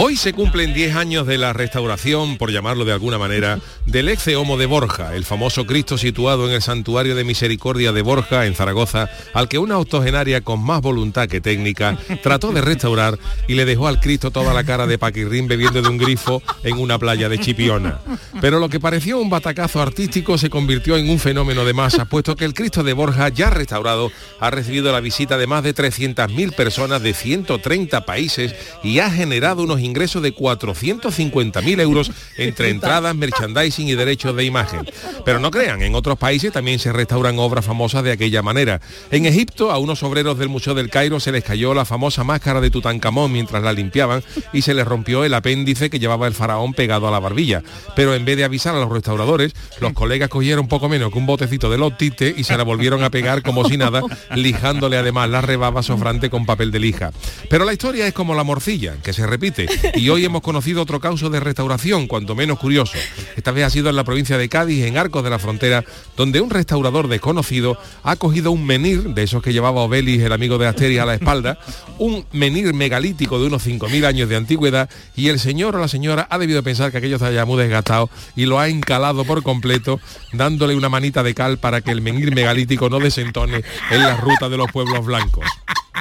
[0.00, 4.28] Hoy se cumplen 10 años de la restauración, por llamarlo de alguna manera, del ex
[4.28, 8.54] Homo de Borja, el famoso Cristo situado en el Santuario de Misericordia de Borja, en
[8.54, 13.64] Zaragoza, al que una octogenaria con más voluntad que técnica trató de restaurar y le
[13.64, 17.28] dejó al Cristo toda la cara de paquirrín bebiendo de un grifo en una playa
[17.28, 17.98] de Chipiona.
[18.40, 22.36] Pero lo que pareció un batacazo artístico se convirtió en un fenómeno de masa, puesto
[22.36, 26.54] que el Cristo de Borja, ya restaurado, ha recibido la visita de más de 300.000
[26.54, 28.54] personas de 130 países
[28.84, 34.88] y ha generado unos ingreso de 450.000 euros entre entradas, merchandising y derechos de imagen.
[35.24, 38.80] Pero no crean, en otros países también se restauran obras famosas de aquella manera.
[39.10, 42.60] En Egipto, a unos obreros del Museo del Cairo se les cayó la famosa máscara
[42.60, 44.22] de Tutankamón mientras la limpiaban
[44.52, 47.62] y se les rompió el apéndice que llevaba el faraón pegado a la barbilla.
[47.96, 51.26] Pero en vez de avisar a los restauradores, los colegas cogieron poco menos que un
[51.26, 54.02] botecito de lotite y se la volvieron a pegar como si nada,
[54.34, 57.12] lijándole además la rebaba sofrante con papel de lija.
[57.48, 61.00] Pero la historia es como la morcilla, que se repite y hoy hemos conocido otro
[61.00, 62.96] caso de restauración, cuanto menos curioso.
[63.36, 65.84] Esta vez ha sido en la provincia de Cádiz, en Arcos de la Frontera,
[66.16, 70.58] donde un restaurador desconocido ha cogido un menir, de esos que llevaba Obelis, el amigo
[70.58, 71.58] de Asteria, a la espalda,
[71.98, 76.26] un menir megalítico de unos 5.000 años de antigüedad, y el señor o la señora
[76.30, 80.00] ha debido pensar que aquello está ya muy desgastado y lo ha encalado por completo,
[80.32, 84.48] dándole una manita de cal para que el menir megalítico no desentone en la ruta
[84.48, 85.44] de los pueblos blancos.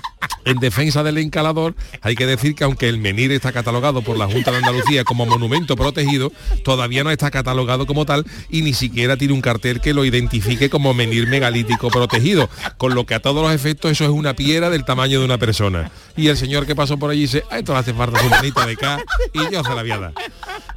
[0.48, 4.28] En defensa del encalador, hay que decir que aunque el menir está catalogado por la
[4.28, 6.32] Junta de Andalucía como monumento protegido,
[6.64, 10.70] todavía no está catalogado como tal y ni siquiera tiene un cartel que lo identifique
[10.70, 14.70] como menir megalítico protegido, con lo que a todos los efectos eso es una piedra
[14.70, 15.92] del tamaño de una persona.
[16.16, 18.66] Y el señor que pasó por allí dice, a esto le hace falta su manita
[18.66, 19.04] de acá
[19.34, 20.14] y yo se la voy a dar.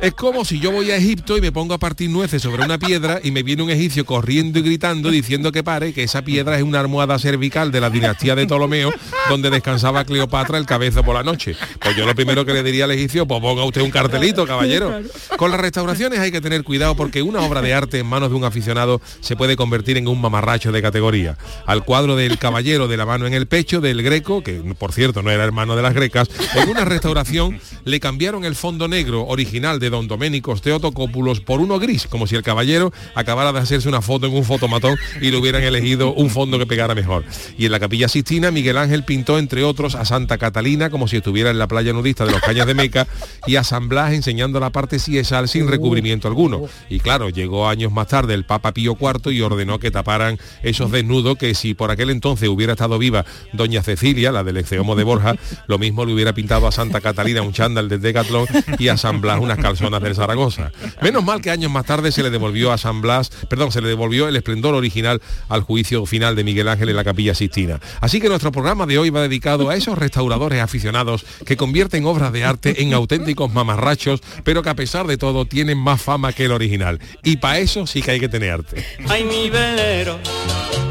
[0.00, 2.78] Es como si yo voy a Egipto y me pongo a partir nueces sobre una
[2.78, 6.56] piedra y me viene un egipcio corriendo y gritando diciendo que pare, que esa piedra
[6.56, 8.90] es una almohada cervical de la dinastía de Ptolomeo,
[9.28, 11.56] donde descansaba Cleopatra el cabeza por la noche.
[11.80, 15.00] Pues yo lo primero que le diría al egipcio, pues ponga usted un cartelito, caballero.
[15.36, 18.36] Con las restauraciones hay que tener cuidado porque una obra de arte en manos de
[18.36, 21.36] un aficionado se puede convertir en un mamarracho de categoría.
[21.66, 25.22] Al cuadro del caballero de la mano en el pecho del greco, que por cierto
[25.22, 29.78] no era hermano de las grecas, en una restauración le cambiaron el fondo negro original
[29.78, 34.02] de don Doménicos Teotocópulos por uno gris, como si el caballero acabara de hacerse una
[34.02, 37.24] foto en un fotomatón y le hubieran elegido un fondo que pegara mejor.
[37.58, 41.16] Y en la capilla Sistina, Miguel Ángel pintó entre otros a Santa Catalina como si
[41.16, 43.06] estuviera en la playa nudista de los Cañas de Meca
[43.46, 46.62] y a San Blas enseñando la parte siesal sin recubrimiento alguno.
[46.88, 50.90] Y claro, llegó años más tarde el Papa Pío IV y ordenó que taparan esos
[50.90, 55.04] desnudos que si por aquel entonces hubiera estado viva doña Cecilia, la del exceomo de
[55.04, 55.34] Borja,
[55.66, 58.46] lo mismo le hubiera pintado a Santa Catalina un chándal de Decathlon
[58.78, 60.72] y a San Blas unas calzonas del Zaragoza.
[61.02, 63.88] Menos mal que años más tarde se le devolvió a San Blas, perdón, se le
[63.88, 67.80] devolvió el esplendor original al juicio final de Miguel Ángel en la Capilla Sistina.
[68.00, 72.32] Así que nuestro programa de hoy va dedicado a esos restauradores aficionados que convierten obras
[72.32, 76.46] de arte en auténticos mamarrachos, pero que a pesar de todo tienen más fama que
[76.46, 76.98] el original.
[77.22, 78.84] Y para eso sí que hay que tener arte.
[79.08, 80.18] Ay, mi velero,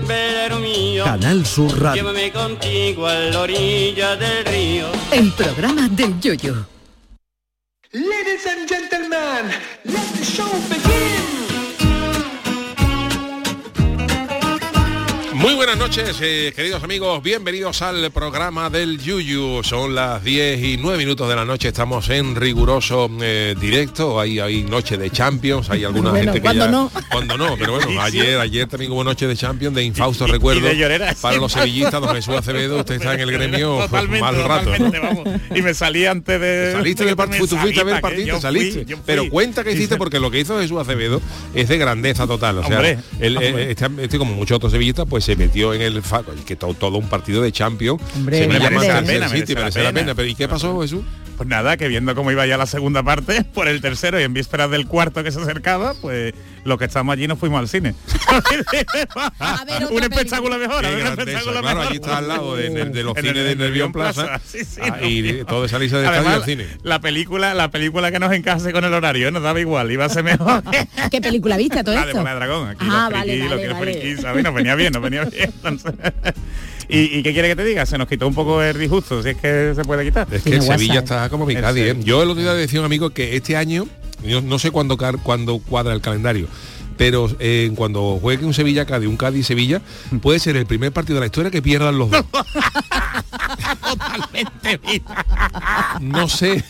[0.07, 1.03] velero mío.
[1.03, 2.03] Canal Sur Radio.
[2.03, 4.87] Llévame contigo a la orilla del río.
[5.11, 6.65] El programa del Yoyo.
[7.91, 9.51] Ladies and gentlemen,
[9.83, 11.48] let the show begin.
[15.39, 19.63] Muy buenas noches, eh, queridos amigos, bienvenidos al programa del Yuyu.
[19.63, 24.39] Son las 10 y 9 minutos de la noche, estamos en riguroso eh, directo, hay,
[24.39, 26.71] hay noche de Champions, hay alguna Bueno, gente que ¿cuándo ya...
[26.71, 26.91] no?
[27.09, 30.67] Cuando no, pero bueno, ayer, ayer también hubo noche de Champions de infausto recuerdo.
[30.67, 31.15] de lloreras.
[31.21, 34.71] para los sevillistas, don Jesús Acevedo, usted está en el gremio Totalmente, mal rato.
[34.71, 34.75] ¿no?
[34.75, 35.41] totalmente, vamos.
[35.55, 36.73] Y me salí antes de...
[36.73, 38.83] Saliste de del partido, tú fuiste a ver el salí, partido, saliste.
[38.83, 39.03] fui.
[39.05, 41.21] Pero cuenta que hiciste porque lo que hizo Jesús Acevedo
[41.53, 42.57] es de grandeza total.
[42.57, 43.71] O sea, Hombre, él, hombre.
[43.71, 46.97] este, este, como muchos otros sevillistas, pues se metió en el fa- que todo, todo
[46.97, 48.01] un partido de Champions.
[48.15, 50.15] Hombre, se merece llama la pena, merece la merece pena.
[50.15, 51.01] Pero ¿y qué pasó, Jesús?
[51.39, 54.33] Pues nada, que viendo cómo iba ya la segunda parte, por el tercero y en
[54.33, 56.33] vísperas del cuarto que se acercaba, pues
[56.65, 57.95] los que estamos allí nos fuimos al cine.
[59.39, 61.87] A ver un espectáculo mejor, a un espectáculo claro, mejor.
[61.87, 64.25] allí está al lado de, de- de los En cines de el Nervión Nervión Plaza.
[64.25, 65.07] Plaza, sí, sí, Ah, no.
[65.07, 66.67] y todo de salirse estadio Además, al cine.
[66.83, 70.09] la película, la película que nos encase con el horario, nos daba igual, iba a
[70.09, 70.61] ser mejor.
[71.09, 72.19] ¿Qué película viste a todo La de esto?
[72.19, 73.93] Bola de Dragón, aquí Ah, los vale, frikis, vale, los que vale.
[73.93, 74.43] frikis, ¿sabes?
[74.43, 75.53] Nos venía bien, nos venía bien.
[75.63, 75.93] Entonces,
[76.89, 77.85] ¿Y, y qué quiere que te diga?
[77.85, 80.27] Se nos quitó un poco el disgusto, si es que se puede quitar.
[80.31, 81.03] Es que Sevilla WhatsApp.
[81.03, 81.83] está como mi Cádiz.
[81.83, 81.95] ¿eh?
[81.99, 83.87] Yo el otro día decía a un amigo que este año,
[84.23, 84.97] yo no sé cuándo
[85.59, 86.47] cuadra el calendario,
[86.99, 89.81] pero eh, cuando juegue un Sevilla Cádiz, un Cádiz Sevilla,
[90.21, 92.25] puede ser el primer partido de la historia que pierdan los dos.
[96.01, 96.63] No sé.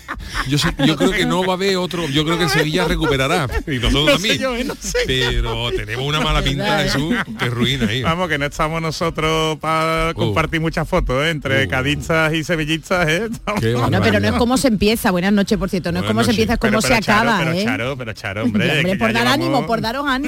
[0.48, 2.08] Yo, sé- yo creo que no va a haber otro.
[2.10, 3.48] Yo creo que el Sevilla recuperará.
[3.68, 4.38] Y nosotros No sé también.
[4.40, 5.00] yo, eh, no sé.
[5.08, 8.02] Pero tenemos una mala pinta, Jesús, que ruina ahí.
[8.04, 11.30] Vamos, que no estamos nosotros para compartir muchas fotos ¿eh?
[11.32, 11.70] entre Uh.
[11.70, 13.30] cadistas y sevillistas, ¿eh?
[13.32, 15.12] Estamos- Qué No, pero no es como se empieza.
[15.12, 15.92] Buenas noches, por cierto.
[15.92, 17.64] No es como se empieza, es como Pero- pero se acaba, pero ¿eh?
[17.64, 20.19] Charo, pero Charo, hombre, Hombre, por dar llevamos- ánimo, por daros ánimo.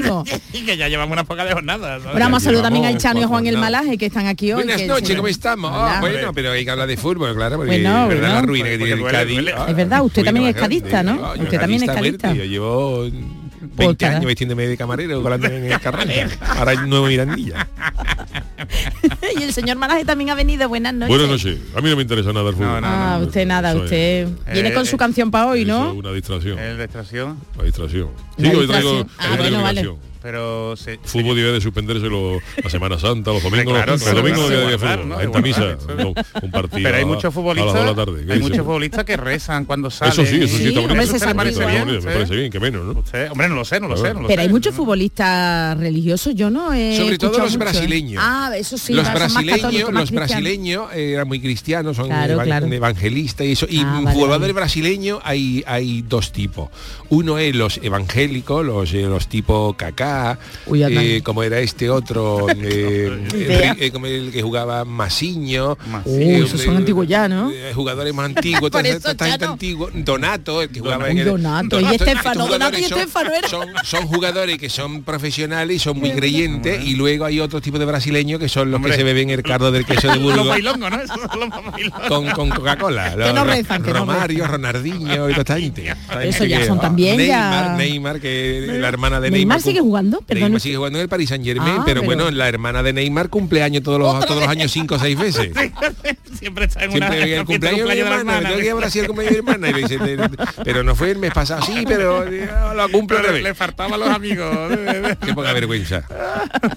[0.53, 2.05] Y que ya llevamos unas pocas de jornadas.
[2.05, 4.51] Ahora vamos a saludar también al Chano y a Juan el Malaje que están aquí
[4.51, 4.63] hoy.
[4.63, 5.71] Buenas noches, ¿cómo estamos?
[5.73, 8.35] Ah, bueno, pero hay que hablar de fútbol, claro, porque Bueno, es verdad bueno.
[8.35, 9.39] la ruina que tiene el Cádiz.
[9.67, 11.03] Es verdad, usted también es cadista.
[11.03, 11.33] ¿no?
[11.39, 12.33] Usted también es cadista.
[12.33, 13.05] Yo llevo
[13.61, 14.15] 20 Pues, cara.
[14.17, 16.27] años vestiéndome de camarero colando en el Carranza.
[16.57, 17.67] Ahora hay nuevo Mirandilla.
[19.39, 20.67] y el señor Malaje también ha venido.
[20.69, 21.09] Buenas noches.
[21.09, 21.59] Buenas noches.
[21.75, 22.67] A mí no me interesa nada el fútbol.
[22.67, 25.65] No, no, Ah, no, usted nada, usted viene Eh, con su eh, canción para hoy,
[25.65, 25.91] ¿no?
[25.91, 26.57] es una distracción.
[26.57, 28.09] Una distracción.
[28.37, 28.95] Sí, La hoy traigo, distracción.
[28.97, 29.89] hoy Ah, traigo bueno, vale.
[30.21, 34.23] Pero se, Fútbol debe de suspendérselo la Semana Santa, los domingos, Claro, los, claro, los
[34.23, 35.41] domingos claro, debe de fútbol, ¿no?
[35.41, 36.13] misa, no,
[36.43, 38.25] un partido Pero hay a- muchos futbolistas, dos de la tarde.
[38.25, 38.49] ¿qué hay dice?
[38.51, 40.13] muchos futbolistas que rezan cuando salen.
[40.13, 41.15] Eso sí, eso sí, Sí, está hombre, bonito.
[41.15, 41.71] ¿Eso parece salva.
[41.71, 41.85] bien?
[41.87, 42.07] Me Sí.
[42.07, 42.99] parece bien, que menos, ¿no?
[42.99, 44.47] Usted- hombre, no lo sé, no lo sé, no lo Pero sé.
[44.47, 47.57] hay muchos futbolistas religiosos, yo no he Sobre todo los mucho, ¿eh?
[47.57, 48.23] brasileños.
[48.23, 50.11] Ah, eso sí, los brasileños, los cristianos.
[50.11, 53.65] brasileños eh, eran muy cristianos, son evangelistas y eso.
[53.69, 56.69] Y Ah, jugadores brasileños hay, hay dos tipos.
[57.09, 60.10] Uno es los evangélicos, los, eh, los tipo Kaká,
[60.65, 61.03] Uy, anda.
[61.03, 65.77] eh, como era este otro, eh, eh, como el que jugaba Masiño.
[66.05, 67.51] Uy, esos son antiguos ya, ¿no?
[67.51, 69.53] eh, jugadores más antiguos, Por toda eso, esta gente Chano.
[69.53, 69.89] antigua.
[69.93, 73.47] Donato, el que jugaba Uy, en el Donato, y estos Estefano, Donato y Estefano era.
[73.47, 77.79] son, son jugadores que son profesionales y son muy creyentes y luego hay otro tipo
[77.79, 78.91] de brasileños que son los Hombre.
[78.91, 80.89] que se beben el cardo del queso de Burgos ¿no?
[82.07, 83.15] Con, con Coca-Cola.
[83.15, 85.93] Los no rezan, que no Romario, Ronaldinho y toda esta gente.
[86.23, 89.61] Eso ya que- son también Neymar, ya- Neymar, que la hermana de ¿Neymar Neymar.
[89.61, 90.21] sigue cum- jugando?
[90.21, 90.43] Perdón.
[90.43, 92.93] Neymar sigue jugando en el Paris Saint Germain, Ah, pero, pero- bueno, la hermana de
[92.93, 95.51] Neymar cumpleaños todos los, todos los años cinco o seis veces.
[96.39, 99.35] Siempre está en Siempre el cumpleaños de mi de hermana, que a Brasil al cumpleaños
[99.35, 99.69] de mi hermana.
[99.69, 102.89] Y le dice, "Te- te- pero no fue el mes pasado, sí, pero eh, lo
[102.89, 103.43] cumple otra Pero vez.
[103.43, 106.03] le faltaba a los amigos de- de- Qué poca vergüenza.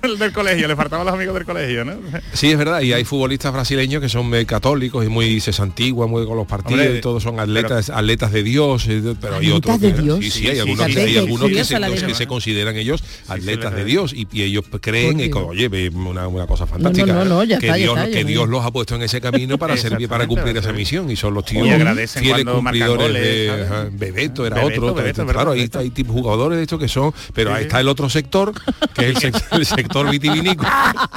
[0.02, 1.94] del, del colegio, le faltaba a los amigos del colegio, ¿no?
[2.32, 6.10] Sí, es verdad, y hay futbolistas brasileños que son eh, católicos y muy se santiguan
[6.10, 9.46] muy con los partidos Hombre, y todos son atletas, atletas de Dios, eh, pero hay
[9.46, 10.18] ¿Atletas otros de que- Dios?
[10.20, 13.84] sí, sí, hay algunos, hay algunos de- que se consideran ellos atletas sí, de.
[13.84, 14.12] Dios.
[14.12, 17.78] Y, y ellos creen que oye, una, una cosa fantástica, no, no, ya que, está,
[17.78, 20.56] ya Dios, está, que Dios los ha puesto en ese camino para servir, para cumplir
[20.56, 21.10] esa misión.
[21.10, 21.66] Y son los tíos
[22.08, 26.62] fieles cumplidores goles, de Bebeto era Bebeto, otro, Bebeto, claro, ahí hay tipo jugadores de
[26.62, 28.52] estos que son, pero Sí, ahí está el otro sector,
[28.94, 31.08] que es el, sec- el sector vitivinícola,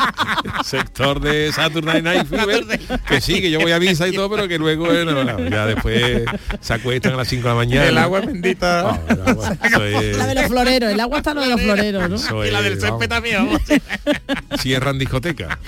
[0.60, 2.66] el sector de Saturday Night Fever,
[3.08, 5.50] que sí, que yo voy a misa y todo, pero que luego eh, no, no,
[5.50, 6.24] ya después
[6.62, 7.88] se acuestan a las 5 de la mañana.
[7.88, 8.90] El agua bendita.
[8.90, 9.58] Ah, el agua,
[10.18, 12.16] La de los floreros, el agua está lo de los floreros, ¿no?
[12.16, 13.46] eso y la es, del césped también.
[13.46, 13.62] vamos.
[14.62, 15.58] Cierran discoteca.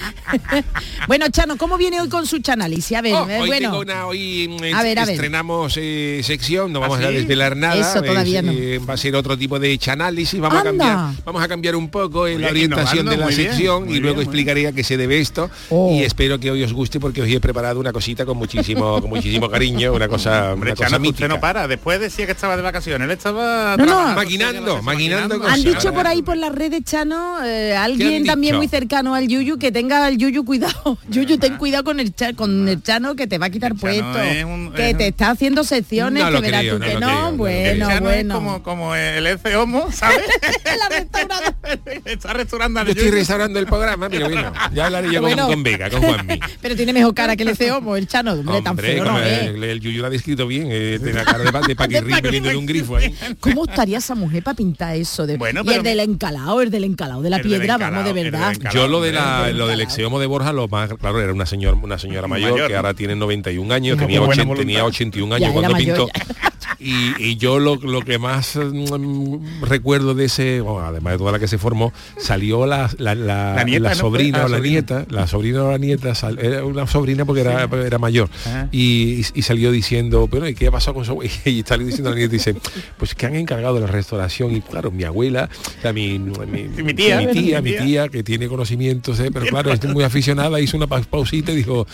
[1.08, 2.96] Bueno, Chano, ¿cómo viene hoy con su chanálisis?
[2.98, 3.70] A ver, Oh, eh, hoy bueno.
[3.72, 7.16] tengo una, hoy mm, A ver, a estrenamos eh, sección, no vamos ¿Ah, a sí?
[7.16, 7.76] desvelar nada.
[7.76, 8.52] Eso todavía no.
[8.52, 11.90] eh, va a ser otro tipo de chanálisis, vamos a cambiar, vamos a cambiar un
[11.90, 14.98] poco en la orientación de la muy sección y luego bien, explicaré a qué se
[14.98, 15.94] debe esto Oh.
[15.94, 19.10] y espero que hoy os guste porque os he preparado una cosita con muchísimo, con
[19.10, 21.26] muchísimo cariño, una cosa, Hombre, una cosa Chano, mítica.
[21.26, 21.68] usted no para.
[21.68, 23.06] Después decía que estaba de vacaciones.
[23.06, 24.16] Él estaba No, no.
[24.16, 29.16] Maquinando, maquinando Han dicho por ahí por las redes, Chano, eh, alguien también muy cercano
[29.16, 30.98] al Yuyu, que tenga el Yuyu cuidado.
[31.10, 34.20] Yuyu, ten cuidado con el, cha- con el Chano que te va a quitar puesto.
[34.22, 36.94] es un- que es te un- está haciendo secciones, No que verás tú no que
[37.00, 37.32] no.
[37.34, 38.34] bueno, bueno.
[38.34, 40.20] es como, como el Ece Homo, ¿sabes?
[40.66, 40.90] La.
[42.06, 45.48] Está restaurando al Yo estoy restaurando el programa, pero bueno, ya hablaré yo con, Bueno.
[45.48, 46.40] con Vega, con Juanmi.
[46.62, 49.80] Pero tiene mejor cara que el CEO, el Chano, hombre, tan feo no el, el
[49.80, 52.98] Yuyu lo ha descrito bien, eh, tiene la cara de, de paquirrín De un grifo.
[53.40, 55.26] ¿Cómo estaría esa mujer para pintar eso?
[55.28, 55.38] De...
[55.38, 58.32] Bueno, pero- del encalado, el del encalado de la El piedra, encalao, vamos, de del
[58.32, 58.52] verdad.
[58.54, 58.74] encalao.
[58.74, 59.82] Yo lo de la, lo del encalao.
[59.82, 62.94] exeomo de Borja, lo más claro, era una señora, una señora mayor, Mayor, que ahora
[62.94, 64.62] tiene 91 años, tenía, buena 80 voluntad.
[64.68, 66.59] tenía 81 Ya, años era cuando mayor, pintó.
[66.80, 71.34] Y, y yo lo, lo que más mm, recuerdo de ese, bueno, además de toda
[71.34, 73.96] la que se formó, salió la, la, la- La nieta, la ¿no?
[73.96, 74.74] sobrina Ah, o la sobrina.
[74.74, 78.30] nieta, la sobrina o la nieta, sal- era una sobrina porque era, era mayor.
[78.72, 81.32] Y, y salió diciendo, bueno, ¿y qué ha pasado con su abuela?
[81.46, 82.56] Y salió diciendo a la nieta, dice,
[82.98, 84.56] pues que han encargado de la restauración.
[84.56, 86.32] Y claro, mi abuela, o sea, mi, mi,
[86.84, 88.08] Mi tía, mi tía, mi mi tía.
[88.08, 89.30] que tiene conocimientos, ¿eh?
[89.34, 91.86] pero claro, es muy aficionada, hizo una pa- pausita y dijo,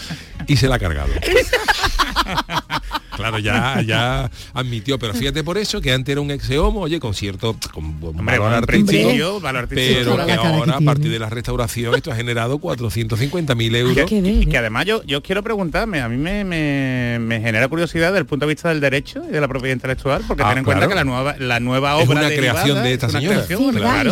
[0.48, 1.10] y se la ha cargado.
[3.16, 7.00] Claro, ya, ya admitió, pero fíjate por eso que antes era un ex homo, oye,
[7.00, 10.00] con cierto con buen Hombre, valor un artístico, principio, valor artístico.
[10.16, 14.10] pero que ahora a partir de la restauración esto ha generado 450.000 euros.
[14.10, 14.48] que Y ¿eh?
[14.50, 18.26] que además yo, yo quiero preguntarme, a mí me, me- me genera curiosidad desde el
[18.26, 20.88] punto de vista del derecho y de la propiedad intelectual, porque Ah, ten en cuenta
[20.88, 23.46] que la nueva, la nueva Es obra una derivada creación de esta es una señora.
[23.46, 24.12] creación, Sí, claro.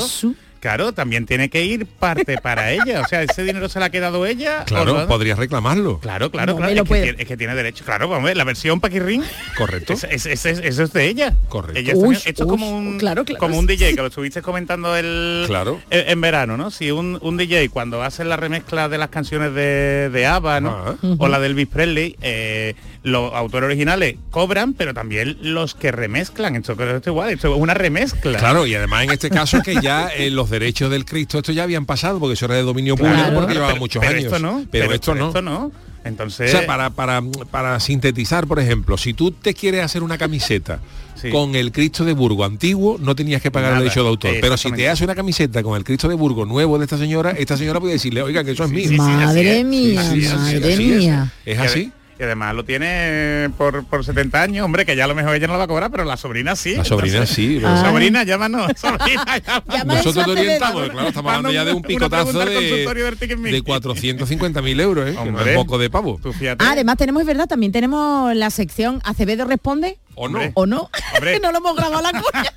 [0.63, 3.01] Claro, también tiene que ir parte para ella.
[3.01, 4.63] O sea, ese dinero se la ha quedado ella.
[4.65, 5.07] Claro, no?
[5.07, 5.99] podrías reclamarlo.
[5.99, 6.71] Claro, claro, No claro.
[6.73, 7.83] Es que, tiene, es que tiene derecho.
[7.83, 9.23] Claro, vamos a ver, la versión Paquirrín.
[9.57, 9.91] Correcto.
[9.91, 11.33] es- es- es- es- eso es de ella.
[11.49, 11.77] Correcto.
[11.79, 13.39] Ella está- Uy, esto es uy, como un claro, claro.
[13.39, 15.81] como un DJ que lo estuviste comentando el Claro.
[15.89, 16.71] en, en verano, ¿no?
[16.71, 20.69] Si un, un DJ cuando hace la remezcla de las canciones de, de ABBA, ¿no?
[20.71, 20.95] Ah.
[21.17, 26.55] O la de Elvis Presley, eh, los autores originales cobran, pero también los que remezclan.
[26.55, 28.39] Esto, esto es igual, esto es una remezcla.
[28.39, 31.63] Claro, y además en este caso que ya eh, los derechos del Cristo, esto ya
[31.63, 33.35] habían pasado, porque eso era de dominio público Claro.
[33.35, 34.25] porque llevaba pero, muchos pero años.
[34.25, 35.27] Esto no, pero, esto no.
[35.27, 35.71] Esto no.
[36.05, 40.17] Entonces, O sea, para, para, para sintetizar, por ejemplo, si tú te quieres hacer una
[40.17, 40.79] camiseta
[41.15, 41.29] Sí.
[41.29, 44.31] con el Cristo de Burgo antiguo, no tenías que pagar el Nada, derecho de autor.
[44.41, 47.31] Pero si te hace una camiseta con el Cristo de Burgo nuevo de esta señora,
[47.31, 48.91] esta señora puede decirle, oiga, que eso es mío.
[48.97, 49.65] Madre es.
[49.65, 50.77] mía, es, madre así es.
[50.99, 51.31] mía.
[51.45, 51.91] ¿Es Y ade- así?
[52.19, 55.47] Y además lo tiene por, por 70 años, hombre, que ya a lo mejor ella
[55.47, 56.75] no la va a cobrar, pero la sobrina sí.
[56.75, 57.57] La sobrina Entonces, sí.
[57.59, 58.71] Pero- Sobrina, llámanos.
[58.77, 59.75] Sobrina, llámanos.
[59.75, 65.09] Llama Nosotros te orientamos, claro, estamos hablando ya de un picotazo de, de 450.000 euros,
[65.09, 65.15] ¿eh?
[65.19, 65.51] Hombre.
[65.51, 66.19] es poco de pavo.
[66.21, 66.63] Tú fíjate.
[66.63, 70.37] Ah, además tenemos, es verdad, también tenemos la sección Acevedo responde ¿O no?
[70.39, 70.51] Hombre.
[70.55, 70.89] o no.
[71.15, 71.33] Hombre.
[71.33, 72.53] que no lo hemos grabado la cuña.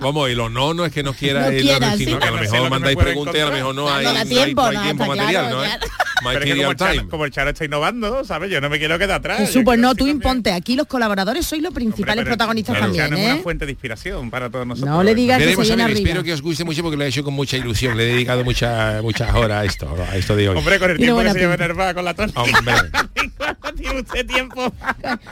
[0.00, 2.18] Vamos, y lo no no es que no quiera, No el- quiera, sino sí.
[2.18, 3.92] que a lo No sé mejor que mandáis me preguntas y a lo mejor no
[3.92, 5.64] hay, No da no hay- tiempo, no hay no, tiempo está material, claro, ¿no?
[5.64, 5.78] ¿eh?
[6.22, 8.50] Pero es que como el, Charo, como el Charo está innovando, ¿sabes?
[8.50, 9.50] Yo no me quiero quedar atrás.
[9.64, 10.52] Pues no, tú imponte.
[10.52, 13.42] Aquí los colaboradores sois los Hombre, principales pero protagonistas el Charo también, es una ¿eh?
[13.42, 14.94] fuente de inspiración para todos nosotros.
[14.94, 16.08] No le digas que se Veremos a viene ver, arriba.
[16.08, 17.96] espero que os guste mucho porque lo he hecho con mucha ilusión.
[17.96, 20.58] Le he dedicado mucha, muchas horas a esto, a esto de hoy.
[20.58, 22.42] Hombre, con el tiempo que se lleva enervada con la tónica.
[22.42, 22.74] Hombre.
[23.76, 24.72] Tiene usted tiempo.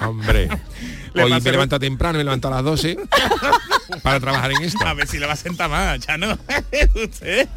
[0.01, 0.49] Hombre.
[1.15, 2.99] Le Hoy me un- levanto temprano, me levanto a las 12
[4.03, 4.87] para trabajar en esto.
[4.87, 6.39] A ver si le va a sentar más, ya no.
[7.05, 7.49] Usted.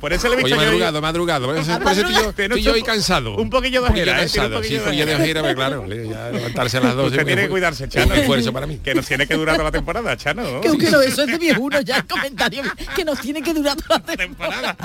[0.00, 1.46] Por eso le he visto yo- madrugado, madrugado.
[1.46, 3.36] Por eso, por eso estoy yo, estoy yo hoy cansado.
[3.36, 4.14] un poquillo de Un ojera, ¿eh?
[4.14, 4.62] Un cansado.
[4.62, 7.06] Sí, un de de ojera, pero claro, ya levantarse a las 12.
[7.08, 8.14] Usted pues, tiene que cuidarse, un Chano.
[8.14, 8.78] esfuerzo para mí.
[8.82, 10.60] Que nos tiene que durar toda la temporada, Chano.
[10.60, 12.62] Que, eso es de viejuno ya el comentario
[12.94, 14.76] que nos tiene que durar toda la temporada.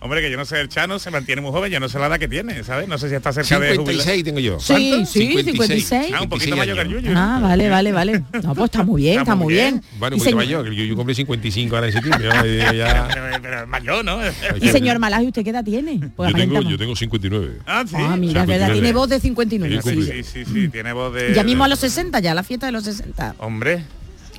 [0.00, 2.06] Hombre, que yo no sé, el Chano se mantiene muy joven, yo no sé la
[2.06, 2.88] edad que tiene, ¿sabes?
[2.88, 4.04] No sé si está cerca de jubilar.
[4.04, 4.60] 56 tengo yo.
[4.60, 6.12] Sí, sí, 56.
[6.14, 7.12] Ah, un poquito mayor que el Yuyu.
[7.16, 8.22] Ah, vale, vale, vale.
[8.42, 9.82] No, pues está muy bien, está, muy bien.
[9.98, 12.28] Bueno, y, un poquito señ- mayor, que yo, yo cumplí 55 ahora en septiembre.
[12.40, 14.18] Pero, pero es mayor, ¿no?
[14.60, 16.00] y señor Malaje, ¿usted qué edad tiene?
[16.16, 16.78] Pues Yo tengo, aparenta yo más.
[16.78, 17.58] tengo 59.
[17.66, 17.94] Ah, sí.
[17.98, 18.72] Ah, mira, es verdad, 59.
[18.74, 19.80] tiene voz de 59.
[19.82, 20.44] Sí, Sí, sí.
[20.44, 21.34] sí, tiene voz de...
[21.34, 23.36] Ya mismo a los 60, ya la fiesta de los 60.
[23.38, 23.84] Hombre,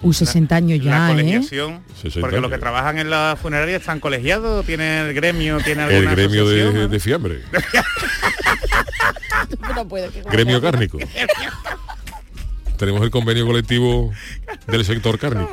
[0.02, 1.12] Uy, 60 años la ya, ¿eh?
[1.12, 1.80] colegiación.
[2.02, 6.10] 60 Porque los que trabajan en la funeraria están colegiados, tienen el gremio, tienen El
[6.10, 7.40] gremio de, de fiambre.
[9.76, 10.98] No puedo, que- Gremio cárnico.
[12.80, 14.14] Tenemos el convenio colectivo
[14.68, 15.52] del sector cárnico.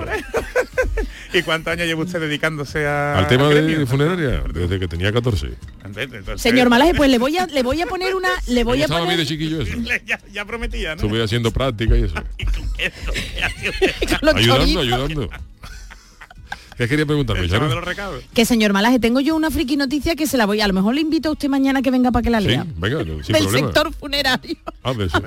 [1.32, 5.48] ¿Y cuántos años lleva usted dedicándose a, Al tema de funeraria, desde que tenía 14.
[5.84, 8.86] Entonces, Señor Malaje, pues le voy a le voy a poner una le voy a
[8.86, 9.76] gustaba a mí de poner chiquillo eso.
[10.06, 11.02] ya, ya prometía, ¿no?
[11.02, 12.14] Estuve haciendo práctica y eso.
[14.36, 15.28] Ayudando, ayudando.
[16.76, 17.80] ¿Qué quería preguntarme, El chaval de Charo?
[17.80, 18.24] los recados.
[18.34, 20.94] Que señor Malaje, tengo yo una friki noticia que se la voy, a lo mejor
[20.94, 22.66] le invito a usted mañana que venga para que la Sí, lea.
[22.76, 23.66] venga, no, sin Del problema.
[23.68, 24.56] sector funerario.
[24.82, 25.22] Ah, de eso.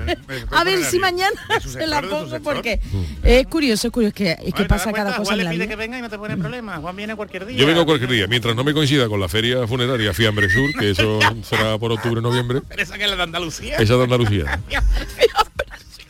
[0.52, 1.30] A ver si mañana
[1.60, 2.80] se la sector, pongo porque
[3.24, 5.38] es curioso, es curioso, es que, es que Oye, ¿te pasa cada cosa Juan en
[5.38, 5.70] le la pide vida.
[5.70, 6.76] que venga y no te pone problema.
[6.78, 7.56] Juan viene cualquier día.
[7.58, 10.90] Yo vengo cualquier día, mientras no me coincida con la feria funeraria Fiambre Sur, que
[10.90, 13.76] eso será por octubre, noviembre, Pero esa que es la de Andalucía.
[13.76, 14.60] esa de Andalucía.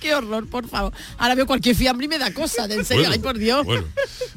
[0.01, 0.93] Qué horror, por favor.
[1.19, 3.65] Ahora veo cualquier fiambre y me da cosa, de en serio, Bueno, ay por Dios.
[3.65, 3.85] Bueno.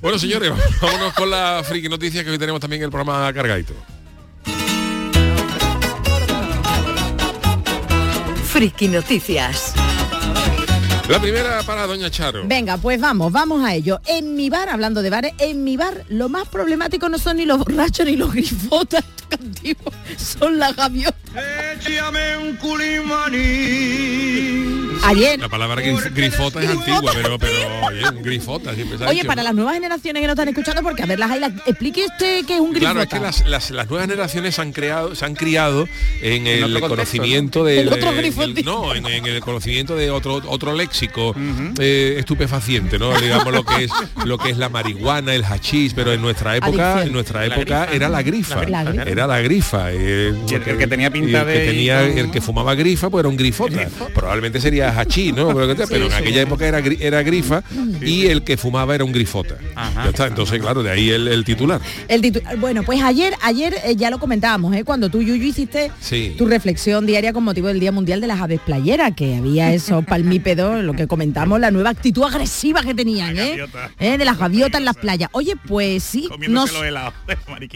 [0.01, 0.51] bueno, señores,
[0.81, 3.73] vámonos con la friki noticia que hoy tenemos también el programa cargadito.
[8.45, 9.73] Friki Noticias.
[11.09, 12.43] La primera para Doña Charo.
[12.45, 13.99] Venga, pues vamos, vamos a ello.
[14.05, 17.45] En mi bar, hablando de bares, en mi bar lo más problemático no son ni
[17.45, 19.03] los borrachos ni los grifotas
[20.17, 21.15] son las gaviotas.
[25.05, 27.53] Ayer, La palabra grif- grifota es antigua, pero, pero
[27.87, 29.47] oye, un grifota siempre se ha oye, dicho, para ¿no?
[29.49, 32.45] las nuevas generaciones que no están escuchando, porque a ver, las hay, las- explique usted
[32.45, 32.91] qué es un grifota.
[32.93, 35.87] Claro, es que las, las- las nuevas generaciones se han creado, se han criado
[36.21, 37.65] en el contexto, conocimiento ¿no?
[37.65, 38.11] de otro
[38.63, 41.35] no, en, en el conocimiento de otro otro léxico
[41.79, 43.19] eh, estupefaciente, ¿no?
[43.19, 43.91] Digamos lo que es
[44.25, 47.07] lo que es la marihuana, el hachís, pero en nuestra época, Adicción.
[47.07, 49.03] en nuestra época era la grifa, La grifa.
[49.03, 49.91] era la grifa.
[49.91, 53.09] eh, Y el- el que tenía pinta el que de- tenía- el que fumaba grifa,
[53.09, 53.87] pues era un grifota.
[54.13, 55.47] Probablemente sería hachí, ¿no?
[55.89, 57.63] Pero, en aquella época era, era grifa
[58.01, 59.55] y el que fumaba era un grifota.
[59.75, 60.03] Ajá.
[60.03, 61.81] Ya está, entonces claro, de ahí el, el titular.
[62.07, 64.83] El titu- bueno, pues ayer, ayer eh, ya lo comentábamos, ¿eh?
[64.83, 66.35] cuando tú, Yuyu, hiciste Sí.
[66.37, 70.03] tu reflexión diaria con motivo del Día Mundial de las Aves Playeras, que había esos
[70.05, 73.57] palmípedos, lo que comentamos, la nueva actitud agresiva que tenían, ¿eh?
[73.99, 74.17] ¿Eh?
[74.17, 75.29] De las gaviotas en las playas.
[75.33, 76.65] Oye, pues sí, no,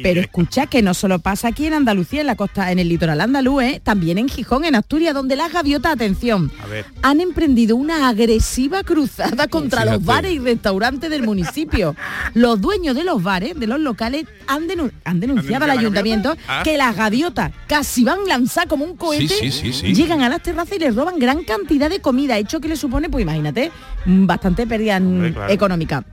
[0.01, 3.21] pero escucha que no solo pasa aquí en Andalucía, en la costa, en el litoral
[3.21, 3.81] andaluz, ¿eh?
[3.83, 6.86] también en Gijón, en Asturias, donde las gaviotas, atención, A ver.
[7.10, 11.96] Han emprendido una agresiva cruzada contra los bares y restaurantes del municipio.
[12.34, 16.36] Los dueños de los bares, de los locales, han, denu- han denunciado al ayuntamiento?
[16.50, 16.64] Ah.
[16.66, 20.42] que las gaviotas casi van lanzadas como un cohete, Sí, sí, sí, llegan a las
[20.44, 23.72] terrazas y les roban gran cantidad de comida, hecho que le supone, pues imagínate,
[24.06, 25.54] mm, bastante pérdida mm, Hombre, claro.
[25.54, 26.04] económica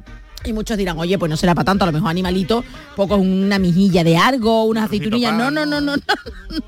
[0.45, 2.65] y muchos dirán, oye, pues no será para tanto, a lo mejor animalito,
[2.97, 5.33] poco una mijilla de algo, unas aceitunillas.
[5.33, 6.03] No, no, no, no, no,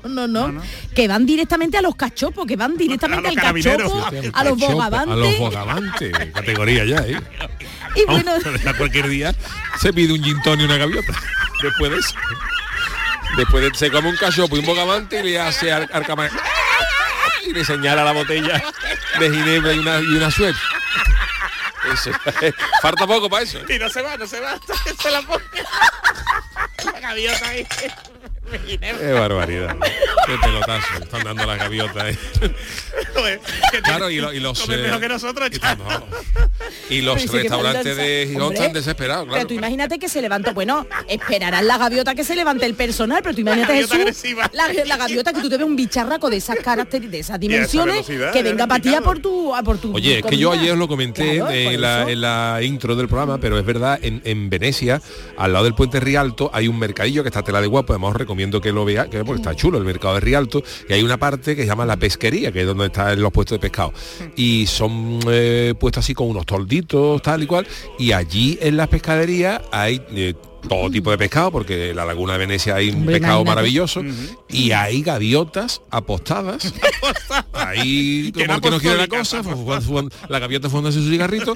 [0.03, 0.61] no, no, no,
[0.95, 5.13] Que van directamente a los cachopos, que van directamente al cachopo, a los bogavantes.
[5.13, 7.21] A los bogavantes, categoría ya, ¿eh?
[7.95, 8.31] Y bueno.
[8.67, 9.33] A cualquier día
[9.79, 11.13] se pide un gintón y una gaviota.
[11.63, 12.15] Después de eso.
[13.37, 16.05] Después de, se come un cachopo y un bogavante y le hace al, al
[17.45, 18.61] y le señala la botella
[19.19, 20.59] de ginebra y una, y una suerte.
[21.93, 22.11] Eso.
[22.81, 23.59] Falta poco para eso.
[23.69, 24.57] Y no se va, no se va,
[25.01, 25.43] se la pone.
[26.85, 27.67] la gaviota ahí.
[28.49, 29.75] Qué barbaridad.
[30.25, 32.15] Qué pelotazo están dando las gaviotas.
[32.15, 33.39] ¿eh?
[33.83, 36.03] Claro, y, lo- y los eh, mejor que nosotros, y, no.
[36.89, 39.47] Y los Pero restaurantes de Gijón están desesperados, Pero claro.
[39.47, 43.35] tú imagínate que se levantó, bueno, esperarán la gaviota que se levante el personal, pero
[43.35, 44.49] tú imagínate gaviota Jesús, agresiva.
[44.53, 48.05] la, la gaviota que tú te ves un bicharraco de esas características, de esas dimensiones,
[48.05, 50.51] que venga lo para ti a por tu a por tu Oye, es que yo
[50.51, 52.09] ayer lo comenté Claro, en, la, eso.
[52.09, 55.01] en la intro del programa, pero es verdad, en, en Venecia,
[55.37, 58.17] al lado del puente Rialto, hay un mercadillo que está tela de guapo, además os
[58.37, 61.17] recomiendo que lo veáis, que porque está chulo el mercado de Rialto, y hay una
[61.17, 63.93] parte que se llama la pesquería, que es donde están los puestos de pescado.
[64.35, 67.67] Y son eh, puestos así con unos tolditos, tal y cual,
[67.97, 70.01] y allí en las pescaderías hay...
[70.11, 70.33] eh,
[70.67, 73.45] todo tipo de pescado, porque en la laguna de Venecia hay un pescado imagínate.
[73.49, 74.01] maravilloso,
[74.49, 76.73] y hay gaviotas apostadas
[77.53, 81.53] ahí como que no quiere la cosa, pues, fumando- la gaviota fumándose su cigarrito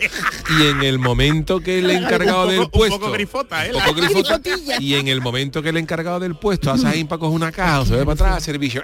[0.60, 3.72] y en el momento que el encargado poco- del un puesto poco grifota, ¿eh?
[3.74, 4.78] un poco grifota, grifotilla.
[4.80, 7.82] y en el momento que el encargado del puesto hace ahí para coger una caja
[7.82, 8.84] o se ve para atrás servicio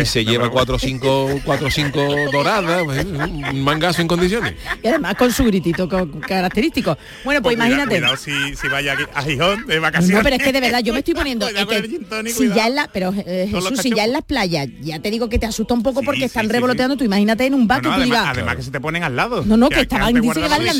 [0.00, 2.00] y se lleva cuatro o cinco cuatro o cinco
[2.32, 6.96] doradas pues, un mangazo en condiciones Y además con su gritito co- característico.
[7.24, 7.96] Bueno, pues, Pues imagínate.
[7.98, 10.16] Cuidado si, si vaya a Gijón de vacaciones.
[10.18, 12.74] No, pero es que de verdad yo me estoy poniendo es que si ya en
[12.74, 15.74] la pero eh, Jesús, si ya en las playas ya te digo que te asusta
[15.74, 17.96] un poco Sí, porque sí, están sí, revoloteando, tú imagínate en un bar No, no,
[17.96, 19.44] que tú además, digas además que se te ponen al lado.
[19.44, 20.70] No, no, que hay estaban- dice que van ¿eh?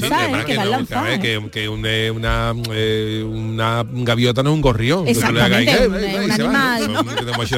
[0.47, 1.21] que que van que, ¿eh?
[1.21, 1.81] que- que un,
[2.17, 5.05] una, eh, una gaviota no es un gorrión.
[5.05, 5.13] que.
[5.15, 5.21] Que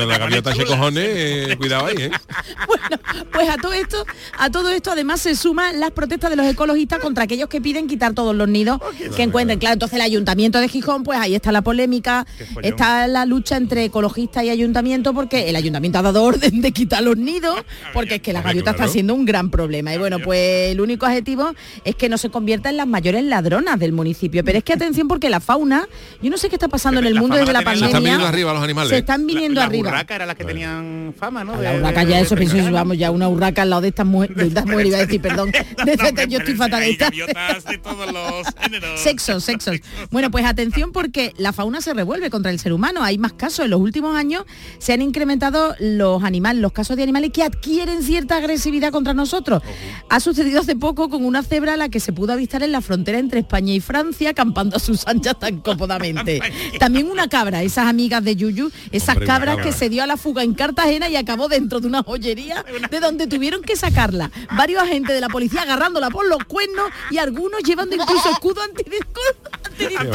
[0.06, 2.10] la gaviota cojones, cuidado ahí.
[2.66, 2.98] Bueno,
[3.32, 4.04] pues a todo esto,
[4.38, 7.86] a todo esto además se suman las protestas de los ecologistas contra aquellos que piden
[7.86, 8.80] quitar todos los nidos
[9.16, 9.58] que encuentren.
[9.58, 12.26] Claro, entonces el ayuntamiento de Gijón, pues ahí está la polémica,
[12.62, 17.02] está la lucha entre ecologistas y ayuntamiento porque el ayuntamiento ha dado orden de quitar
[17.02, 17.56] los nidos,
[17.92, 18.84] porque es que la Hombre, gaviota claro.
[18.84, 19.94] está siendo un gran problema.
[19.94, 21.52] Y bueno, pues el único objetivo
[21.84, 24.44] es que no se convierta en las mayores ladronas del municipio.
[24.44, 25.86] Pero es que atención porque la fauna,
[26.22, 27.78] yo no sé qué está pasando en el mundo desde la pandemia.
[27.78, 28.90] Se están viniendo arriba los animales.
[28.90, 29.90] Se están viniendo la, arriba.
[29.90, 31.60] La urraca era la que tenían fama, ¿no?
[31.60, 34.36] La urraca ya de eso, pienso, vamos, ya una urraca al lado de estas mujeres,
[34.36, 35.96] de estas mujeres iba a decir, perdón, de
[36.28, 36.82] yo estoy pero fatal.
[36.82, 39.00] hay esta- gaviotas de todos los géneros.
[39.00, 39.76] Sexos, sexos.
[40.10, 43.02] Bueno, pues atención porque la fauna se revuelve contra el ser humano.
[43.02, 43.64] Hay más casos.
[43.64, 44.44] En los últimos años
[44.78, 49.62] se han incrementado los animales, los casos de animales que adquieren cierta agresividad contra nosotros.
[50.08, 52.80] Ha sucedido hace poco con una cebra a la que se pudo avistar en la
[52.80, 56.40] frontera entre España y Francia, acampando a sus anchas tan cómodamente.
[56.78, 59.64] También una cabra, esas amigas de Yuyu, esas Hombre, cabras cabra.
[59.70, 63.00] que se dio a la fuga en Cartagena y acabó dentro de una joyería de
[63.00, 64.30] donde tuvieron que sacarla.
[64.56, 70.13] Varios agentes de la policía agarrándola por los cuernos y algunos llevando incluso escudo antidisturbio.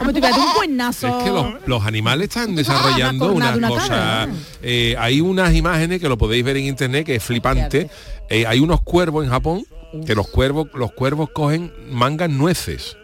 [0.00, 1.06] Hombre, un cuernazo.
[1.18, 3.88] Es que los, los animales están desarrollando Ah, una unas cornada, una cosas.
[4.28, 4.34] cabra.
[4.62, 7.90] eh, hay unas imágenes que lo podéis ver en internet que es flipante.
[8.28, 9.64] Eh, hay unos cuervos en Japón
[10.06, 12.96] que los cuervos, los cuervos cogen mangan nueces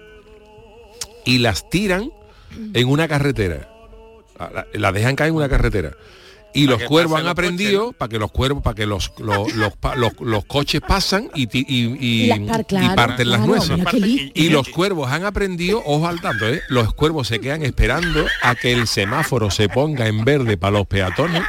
[1.25, 2.11] y las tiran
[2.75, 3.69] en una carretera.
[4.39, 5.93] La- Las dejan caer en una carretera.
[6.53, 9.73] Y los cuervos han coches, aprendido para que los cuervos, para que los, los, los,
[9.97, 13.53] los- los coches pasan y, y, y- Y las par- y claro, parten las claro,
[13.67, 14.31] nueces.
[14.35, 16.61] Y los cuervos han aprendido, ojo al tanto, ¿eh?
[16.69, 20.87] los cuervos se quedan esperando a que el semáforo se ponga en verde para los
[20.87, 21.43] peatones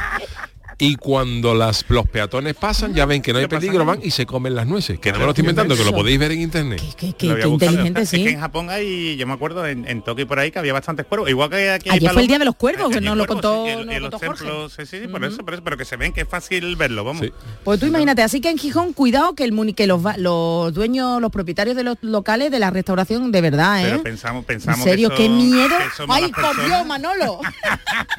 [0.78, 4.00] y cuando las, los peatones pasan ya ven que no hay ¿Qué pasa peligro, van
[4.02, 4.98] y se comen las nueces.
[4.98, 6.82] Que no me lo estoy inventando, que lo podéis ver en internet.
[6.96, 8.28] Qué, inteligente, Es que sí.
[8.28, 11.06] en Japón hay, yo me acuerdo, en, en Tokio y por ahí que había bastantes
[11.06, 11.28] cuervos.
[11.28, 12.28] Igual que aquí hay Ayer fue el.
[12.28, 14.26] Día de los Cuervos, que nos hay lo contó- sí, lo Jorge.
[14.44, 16.76] templos, sí, sí, sí, por eso, por eso, pero que se ven que es fácil
[16.76, 17.22] verlo, vamos.
[17.22, 17.32] Sí.
[17.64, 20.02] Pues tú imagínate, así que en Gijón, cuidado que el que los,
[20.74, 23.84] dueños, los propietarios de los locales de la restauración, de verdad, ¿eh?
[23.90, 25.68] Pero pensamos, pensamos en serio, que qué miedo.
[25.68, 26.86] que Ay, por Dios.
[26.86, 27.38] Manolo.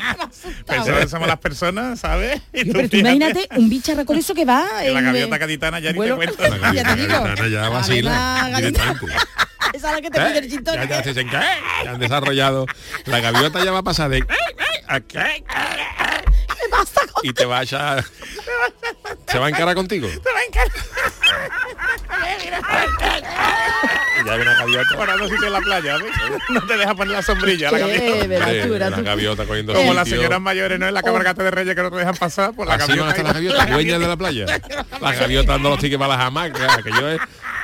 [0.44, 0.64] Me.
[0.66, 2.42] Pensamos que somos las personas, ¿sabes?
[2.54, 5.40] Yo, pero tú imagínate un bicharraco de eso que va que la en, gaviota eh,
[5.40, 6.44] gaditana ya ni vuelo- te cuento.
[6.44, 8.50] La te gaviota gaditana ya La vacila.
[9.74, 10.26] Esa es la que te ¿Eh?
[10.28, 11.14] pide el tonic, Ya, ya ¿eh?
[11.16, 11.26] se "Eh",
[11.86, 12.66] ya han desarrollado.
[13.06, 15.44] La gaviota ya va a pasar de "Eh, eh", a "¿Qué?",
[17.24, 18.04] y te va a echar.
[19.32, 20.08] Se va a encarar contigo.
[20.08, 20.20] Y
[24.26, 24.98] ya hay una gaviota.
[24.98, 26.12] Para no sitio en la playa, ¿ves?
[26.50, 28.28] No te deja poner la sombrilla, la gaviota.
[28.28, 29.04] Verás tú, verás la tú.
[29.04, 30.88] gaviota cogiendo Como las señoras mayores, ¿no?
[30.88, 33.08] En la cabalgata de Reyes que no te dejan pasar por la Así van gaviota.
[33.08, 34.46] a estar las gaviotas, dueñas de la playa.
[35.02, 37.20] Las gaviotas dando los tickets para las hamacas, aquello es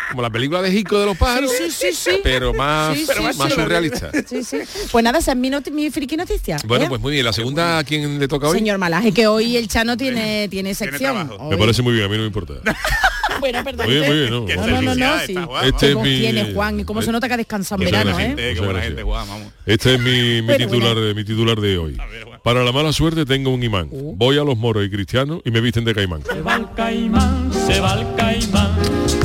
[0.09, 2.19] como la película de Jico de los pájaros, Sí, sí, sí, sí.
[2.23, 3.51] pero más, Sí, sí, más sí.
[3.51, 4.09] surrealista.
[4.27, 4.57] Sí, sí.
[4.91, 6.57] Pues nada, esa es mi, noti- mi friki noticia.
[6.65, 6.89] Bueno, ¿eh?
[6.89, 7.23] pues muy bien.
[7.25, 8.57] La segunda, ¿a quién le toca hoy?
[8.57, 11.13] Señor Malaje, que hoy el Chano tiene, tiene sección.
[11.27, 11.49] trabajo.
[11.51, 12.55] Me parece muy bien, a mí no me importa.
[13.39, 13.86] Bueno, perdón.
[13.88, 14.45] Muy bien, muy bien, ¿no?
[14.45, 15.36] Qué No, no, sí.
[15.36, 15.65] Juan.
[15.65, 18.17] Este es mi- tiene Juan y cómo se nota que ha descansado en Muchas verano,
[18.17, 18.39] gracias.
[18.39, 18.41] ¿eh?
[18.41, 18.89] Eh, qué Muchas buena gracias.
[18.95, 19.47] gente, Juan, vamos.
[19.65, 21.15] Este es mi, mi Bueno, titular, bueno.
[21.15, 21.93] mi titular de hoy.
[21.93, 22.28] ver.
[22.43, 23.89] Para la mala suerte tengo un imán.
[23.91, 24.15] Uh.
[24.15, 26.23] Voy a los moros y cristianos y me visten de caimán.
[26.23, 28.71] Se va el caimán, se va el caimán.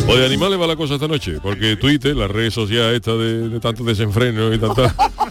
[0.08, 3.48] O de animales va la cosa esta noche, porque Twitter, las redes sociales esta de,
[3.48, 4.60] de tanto desenfreno y un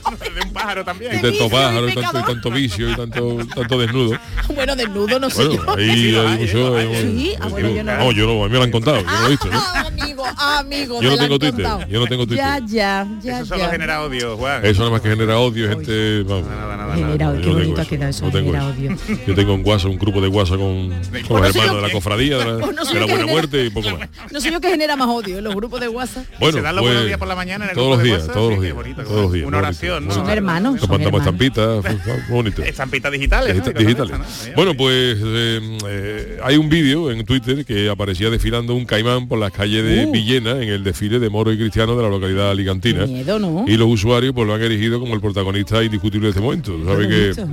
[0.53, 1.15] pájaro también.
[1.17, 4.17] y tanto pájaro y tanto, y tanto vicio y tanto, tanto desnudo.
[4.53, 5.71] Bueno, desnudo, no sé Bueno, yo.
[5.77, 6.77] ahí hay mucho.
[6.79, 8.11] Sí, ah, no.
[8.11, 9.57] yo no, a mí me lo han contado, yo no lo he visto, ¿no?
[9.59, 11.01] Ah, amigo, amigo.
[11.01, 12.45] Yo no tengo Twitter, yo no tengo Twitter.
[12.45, 13.69] Ya, ya, ya, Eso solo ya.
[13.71, 14.65] genera odio, Juan.
[14.65, 16.23] Eso nada más que genera odio, gente.
[16.23, 16.47] Vamos.
[16.47, 16.95] Nada, nada, nada.
[16.95, 18.79] Genera, Yo qué bonito ha quedado eso, no tengo genera eso.
[18.79, 19.19] odio.
[19.27, 20.89] Yo tengo un WhatsApp, un grupo de WhatsApp con,
[21.27, 23.25] con los hermanos de la cofradía de la, de buena genera.
[23.25, 24.09] muerte y poco más.
[24.31, 26.25] No sé yo qué genera más odio en los grupos de WhatsApp.
[26.39, 28.03] Bueno, se dan los pues, buenos días por la mañana en el todos grupo los
[28.03, 29.47] de días, WhatsApp, todos sí, los días, bonito, todos los días.
[29.47, 30.07] Una oración.
[30.43, 30.73] Hermanos.
[30.73, 31.83] Nos son mandamos estampitas,
[32.29, 32.63] muy bonito.
[32.63, 33.73] Estampitas digitales.
[33.75, 34.51] digitales.
[34.55, 39.39] Bueno, pues eh, eh, hay un vídeo en Twitter que aparecía desfilando un caimán por
[39.39, 40.11] las calles de Uh.
[40.11, 43.05] Villena en el desfile de moro y cristiano de la localidad alicantina.
[43.05, 43.65] Qué miedo, ¿no?
[43.67, 46.77] Y los usuarios pues lo han erigido como el protagonista indiscutible de este momento.
[46.99, 47.45] Qué que.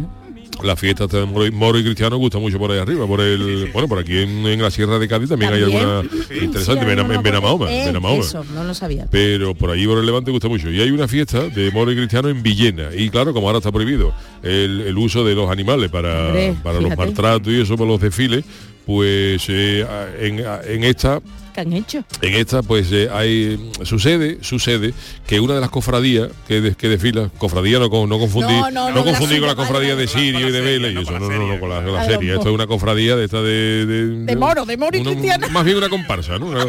[0.62, 3.70] La fiesta de moro y, moro y cristiano gusta mucho por ahí arriba, por el
[3.72, 6.98] bueno, por aquí en, en la Sierra de Cádiz también, hay alguna interesante, Sí, en,
[6.98, 7.92] alguna en Benamahoma, eh.
[8.20, 9.06] Eso, no lo sabía.
[9.10, 10.70] pero por allí por el Levante gusta mucho.
[10.70, 12.88] Y hay una fiesta de moro y cristiano en Villena.
[12.94, 16.80] Y claro, como ahora está prohibido el, el uso de los animales para, Hombre, para
[16.80, 18.44] los maltratos y eso, para los desfiles,
[18.86, 19.86] pues eh,
[20.20, 21.20] en, en esta
[21.62, 22.04] ¿Qué han hecho?
[22.22, 24.92] en esta pues eh, hay sucede sucede
[25.26, 29.04] que una de las cofradías que, de- que desfila cofradía no, no confundir No, no,
[29.04, 30.06] con la cofradía de.
[30.08, 32.34] Sirio y de Vela y eso no, no no, con la, con la Vale, serie
[32.34, 35.48] esto es una cofradía de esta de de, moro, de moro y una- cristiano.
[35.50, 36.46] más bien una comparsa ¿no?
[36.46, 36.66] Una-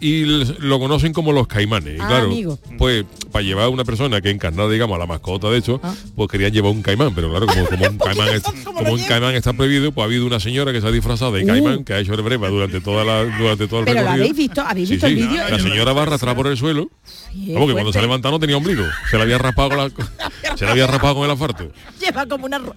[0.00, 1.98] y lo conocen como los caimanes.
[1.98, 2.58] Y Ah, claro, amigo.
[2.78, 5.94] pues para llevar a una persona que encarnara, digamos, a la mascota de hecho, Ah.
[6.16, 9.02] pues querían llevar un caimán, pero claro, como, como un caimán es- ¿Cómo como un
[9.04, 11.46] caimán está prohibido, pues ha habido una señora que se ha disfrazado de Uh.
[11.46, 14.36] caimán, que ha hecho el breva durante toda la durante todo el Pero lo habéis
[14.36, 15.12] visto, habéis Sí, visto sí.
[15.12, 15.48] el vídeo.
[15.48, 16.88] La señora va arrastrada por el suelo.
[17.32, 18.84] Sí, Vamos, que cuando se levantado no tenía ombligo.
[19.10, 19.90] Se le había raspado con la,
[20.56, 21.70] se le había raspado con el asfalto.
[22.00, 22.74] Lleva como una rueda.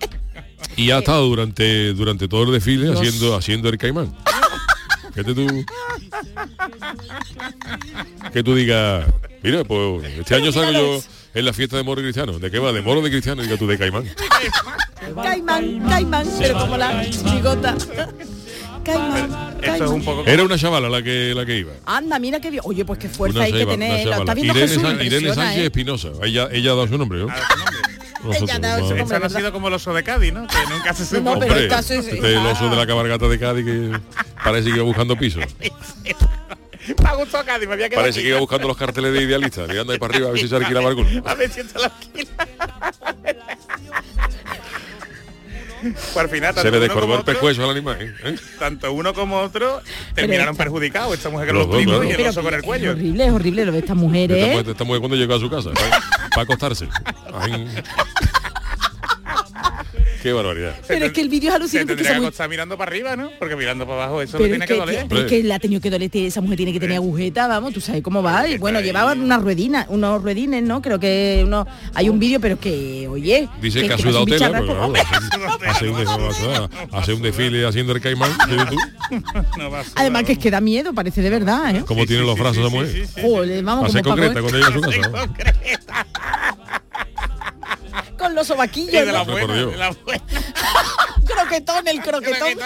[0.75, 2.99] Y ha estado durante durante todo el desfile Dios.
[2.99, 4.13] haciendo haciendo el caimán.
[5.15, 5.47] Que te tú
[8.33, 9.05] que tú digas,
[9.43, 11.03] mira, pues este año salgo yo
[11.35, 12.39] en la fiesta de moro y cristiano.
[12.39, 12.71] ¿De qué va?
[12.71, 13.41] ¿De moro de cristiano?
[13.43, 14.05] Diga tú de caimán.
[15.21, 17.75] Caimán, caimán, pero como la chigota.
[18.83, 19.89] Caimán, Esto es caimán.
[19.93, 20.23] un poco...
[20.25, 21.71] Era una chavala la que la que iba.
[21.85, 22.63] Anda, mira qué bien.
[22.65, 23.97] Oye, pues qué fuerza Una hay que chava- tener.
[23.99, 24.33] está chavala.
[24.33, 25.65] viendo Irene, Jesús, San- Irene Sánchez ¿eh?
[25.65, 26.09] Espinosa.
[26.23, 27.27] Ella, ella ha dado su nombre, ¿no?
[28.31, 29.03] Ella ha dado su no.
[29.05, 29.37] no ha ¿verdad?
[29.37, 30.47] sido como el oso de Cádiz, ¿no?
[30.47, 31.21] Que nunca se supo.
[31.21, 31.93] no, pero Hombre, sí.
[31.95, 33.99] este es el oso de la cabalgata de Cádiz que
[34.43, 35.39] parece que iba buscando piso.
[37.01, 38.29] Me ha gustado Cádiz, me había quedado Parece que aquí.
[38.31, 40.89] iba buscando los carteles de idealistas, mirando ahí para arriba a ver si se alquilaba
[40.89, 41.09] alguno.
[41.25, 42.29] A ver si lo alquila.
[46.13, 47.97] Pues al final, Se le descorvó el pescuezo al animal.
[48.23, 48.35] ¿eh?
[48.59, 49.81] tanto uno como otro
[50.15, 51.13] terminaron esta- perjudicados.
[51.15, 52.03] Esta mujer que Los los dos, primos claro.
[52.07, 52.91] y el Pero oso con el es cuello.
[52.91, 54.49] horrible, es horrible lo de esta mujer, Esta ¿eh?
[54.51, 56.87] mujer, esta mujer cuando llegó a su casa, para, acostarse.
[57.33, 57.67] Ay,
[60.23, 60.73] Qué barbaridad.
[60.87, 61.97] Pero es que el vídeo es alucinante.
[61.97, 63.29] que que acostar mirando para arriba, ¿no?
[63.37, 65.07] Porque mirando para abajo eso Pero es tiene que, que doler.
[65.09, 67.73] tía, es que la ha tenido que doler, esa mujer tiene que tener agujeta, vamos,
[67.73, 68.47] tú sabes cómo va.
[68.47, 70.81] Y bueno, llevaban unas ruedinas, unos ruedines, ¿no?
[70.81, 73.49] Creo que uno hay un vídeo, pero que, oye.
[73.61, 74.93] Dice que, ha parece un sudado tela, pero
[76.93, 78.31] hace, un, desfile haciendo el caimán.
[79.57, 81.83] No Además que es que da miedo, parece de verdad, ¿eh?
[81.85, 82.87] Cómo tiene los brazos esa mujer.
[82.87, 83.21] Sí, sí, sí.
[83.21, 85.27] Joder, vamos Hace como concreta Paco, cuando llega a su
[85.91, 86.07] casa.
[88.23, 88.91] Con los Y sobaquillos.
[88.91, 89.31] de la ¿no?
[89.31, 90.23] Buena, de la buena.
[91.25, 92.57] Croquetón, el croquetón.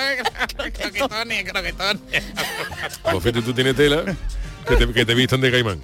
[0.56, 2.24] Croquetones, croquetones.
[3.04, 4.04] Pues fíjate, tú tienes tela
[4.68, 5.80] que te, que te vistan de caimán.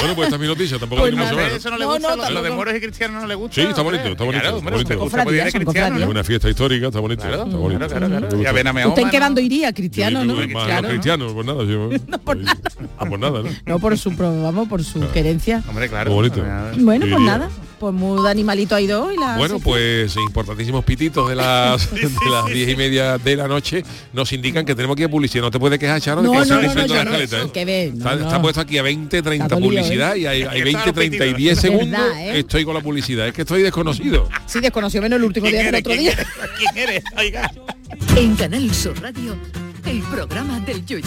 [0.00, 1.32] bueno, pues esta es mi noticia, tampoco Pues nada.
[1.32, 1.40] ¿no?
[1.40, 3.54] Eso no le No, gusta, no, lo- lo, de moros y cristianos no le gusta.
[3.54, 7.22] Sí, está bonito, está bonito, Claro, está una fiesta histórica, está bonito.
[7.22, 7.86] Claro, está bonito.
[7.86, 8.26] claro, claro, claro.
[8.26, 8.52] Me Ya gusta.
[8.52, 9.24] ven a mi ¿Usted en Mahoma, qué ¿no?
[9.24, 10.34] bando iría, cristiano, no?
[10.34, 11.34] Claro, los ¿no?
[11.34, 11.90] pues nada, yo,
[12.98, 13.48] ah, pues nada, ¿no?
[13.66, 15.62] No por su, vamos, por su querencia.
[15.68, 16.12] Hombre, claro.
[16.12, 16.42] Bonito.
[16.78, 21.36] Bueno, pues nada, pues muy animalito ha ido hoy la Bueno, pues importantísimos pititos de
[21.36, 25.08] las de las diez y media de la noche nos indican que tenemos que ir
[25.08, 25.42] a publicidad.
[25.44, 27.44] No te puedes quejar, Charo, de No, que no, no, no, la no, escaleta, no,
[27.44, 27.50] ¿eh?
[27.52, 28.24] que está, no.
[28.26, 30.20] está puesto aquí a 20, 30 Está dolido, publicidad ¿eh?
[30.20, 31.36] y hay, hay que 20, está 30 y repetido.
[31.36, 31.90] 10 Es segundos.
[32.00, 32.38] verdad, ¿eh?
[32.38, 33.26] Estoy con la publicidad.
[33.28, 34.28] Es que estoy desconocido.
[34.46, 36.12] Sí, desconoció menos el último día ¿Quién del otro ¿Quién día.
[36.12, 36.26] eres?
[36.58, 37.04] ¿Quién eres?
[37.18, 37.50] Oiga.
[38.16, 39.36] En Canal Sur Radio,
[39.86, 41.06] el programa del yoyo.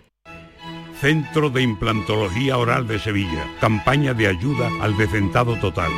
[1.01, 3.51] Centro de Implantología Oral de Sevilla.
[3.59, 5.91] Campaña de ayuda al decentado total.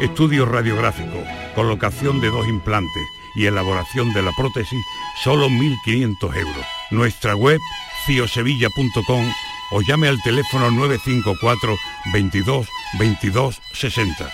[0.00, 1.24] Estudio radiográfico,
[1.56, 3.02] colocación de dos implantes
[3.34, 4.78] y elaboración de la prótesis,
[5.24, 6.66] solo 1.500 euros.
[6.92, 7.58] Nuestra web,
[8.06, 9.32] ciosevilla.com
[9.72, 11.76] o llame al teléfono 954
[12.12, 12.68] 22
[13.00, 14.32] 22 60.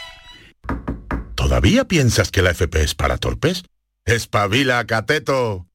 [1.34, 3.62] ¿Todavía piensas que la FP es para torpes?
[4.04, 5.66] ¡Espabila, cateto!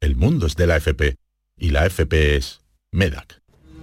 [0.00, 1.16] El mundo es de la FP
[1.56, 2.60] y la FP es
[2.92, 3.45] MEDAC.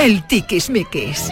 [0.00, 1.28] El tiquismiquis.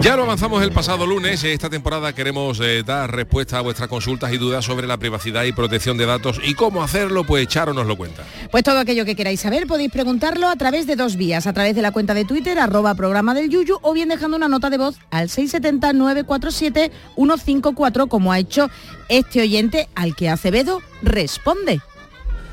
[0.00, 1.44] Ya lo avanzamos el pasado lunes.
[1.44, 5.52] Esta temporada queremos eh, dar respuesta a vuestras consultas y dudas sobre la privacidad y
[5.52, 6.40] protección de datos.
[6.42, 7.22] ¿Y cómo hacerlo?
[7.22, 8.24] Pues Charo nos lo cuenta.
[8.50, 11.76] Pues todo aquello que queráis saber podéis preguntarlo a través de dos vías, a través
[11.76, 14.78] de la cuenta de Twitter, arroba programa del Yuyu, o bien dejando una nota de
[14.78, 18.68] voz al 670-947-154, como ha hecho
[19.08, 21.78] este oyente al que Acevedo responde.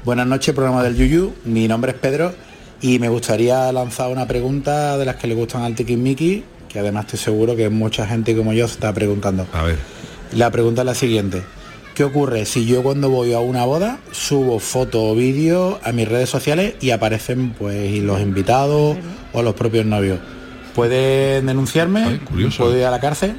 [0.06, 1.34] Buenas noches, programa del Yuyu.
[1.46, 2.46] Mi nombre es Pedro
[2.82, 7.06] y me gustaría lanzar una pregunta de las que le gustan al Miki, que además
[7.06, 9.48] estoy seguro que mucha gente como yo se está preguntando.
[9.54, 9.78] A ver.
[10.34, 11.42] La pregunta es la siguiente.
[11.96, 16.08] ¿Qué ocurre si yo cuando voy a una boda subo foto o vídeo a mis
[16.08, 18.98] redes sociales y aparecen pues los invitados
[19.34, 20.20] o los propios novios?
[20.76, 22.20] ¿Pueden denunciarme?
[22.56, 23.36] ¿Puedo ir a la cárcel?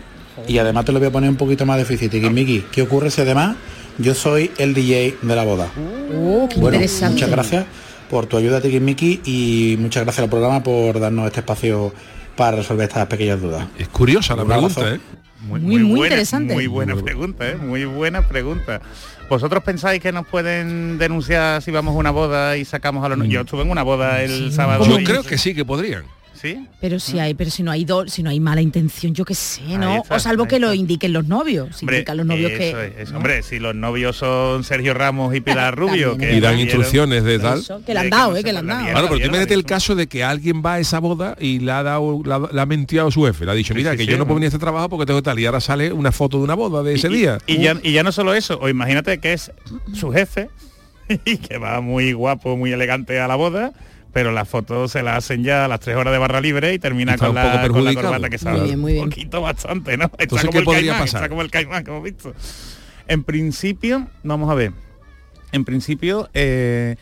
[0.48, 2.10] Y además te lo voy a poner un poquito más difícil.
[2.32, 3.56] Miki, ¿qué ocurre si además
[3.98, 5.68] yo soy el DJ de la boda?
[6.16, 7.14] Oh, qué Bueno, interesante.
[7.14, 7.66] muchas gracias
[8.10, 11.92] por tu ayuda, Miki, y muchas gracias al programa por darnos este espacio
[12.36, 13.66] para resolver estas pequeñas dudas.
[13.78, 15.00] Es curiosa la pregunta, ¿eh?
[15.40, 16.54] Muy, muy buena, interesante.
[16.54, 17.56] Muy buena pregunta, ¿eh?
[17.56, 18.80] Muy buena pregunta.
[19.28, 23.18] ¿Vosotros pensáis que nos pueden denunciar si vamos a una boda y sacamos a los...
[23.18, 24.84] no- Yo estuve en una boda el sábado.
[24.86, 26.04] Yo y- creo que sí que podrían.
[26.40, 26.66] ¿Sí?
[26.80, 29.34] Pero si hay, pero si no hay do- si no hay mala intención, yo qué
[29.34, 30.02] sé, ¿no?
[30.02, 31.76] Está, o salvo que lo indiquen los novios.
[31.76, 32.86] Si Hombre, indican los novios eso que.
[32.86, 33.16] es, eso.
[33.16, 37.38] Hombre, si los novios son Sergio Ramos y Pilar Rubio, que Y dan instrucciones de
[37.38, 37.58] tal.
[37.58, 38.84] Eso, que le han dado, eh, que le han dado.
[38.84, 41.72] Claro, pero tú imagínate el caso de que alguien va a esa boda y le
[41.72, 43.44] ha dado, la, le ha mentido a su jefe.
[43.44, 44.26] Le ha dicho, mira, sí, que sí, yo no ¿no?
[44.26, 45.38] puedo venir a este trabajo porque tengo tal.
[45.40, 47.38] Y ahora sale una foto de una boda de ese día.
[47.46, 49.50] Y ya, y ya no solo eso, o imagínate que es
[49.92, 50.50] su jefe
[51.24, 53.72] y que va muy guapo, muy elegante a la boda,
[54.18, 56.80] pero la foto se la hacen ya a las tres horas de barra libre y
[56.80, 58.62] termina Está con un la, poco con la corbata que Muy sabe.
[58.64, 59.08] bien, muy bien.
[59.08, 60.06] Poquito bastante, ¿no?
[60.06, 61.18] Está Entonces, como ¿qué el podría caimán, pasar?
[61.22, 62.34] Está como el caimán que hemos visto.
[63.06, 64.72] En principio, vamos a ver.
[65.52, 66.96] En principio, eh,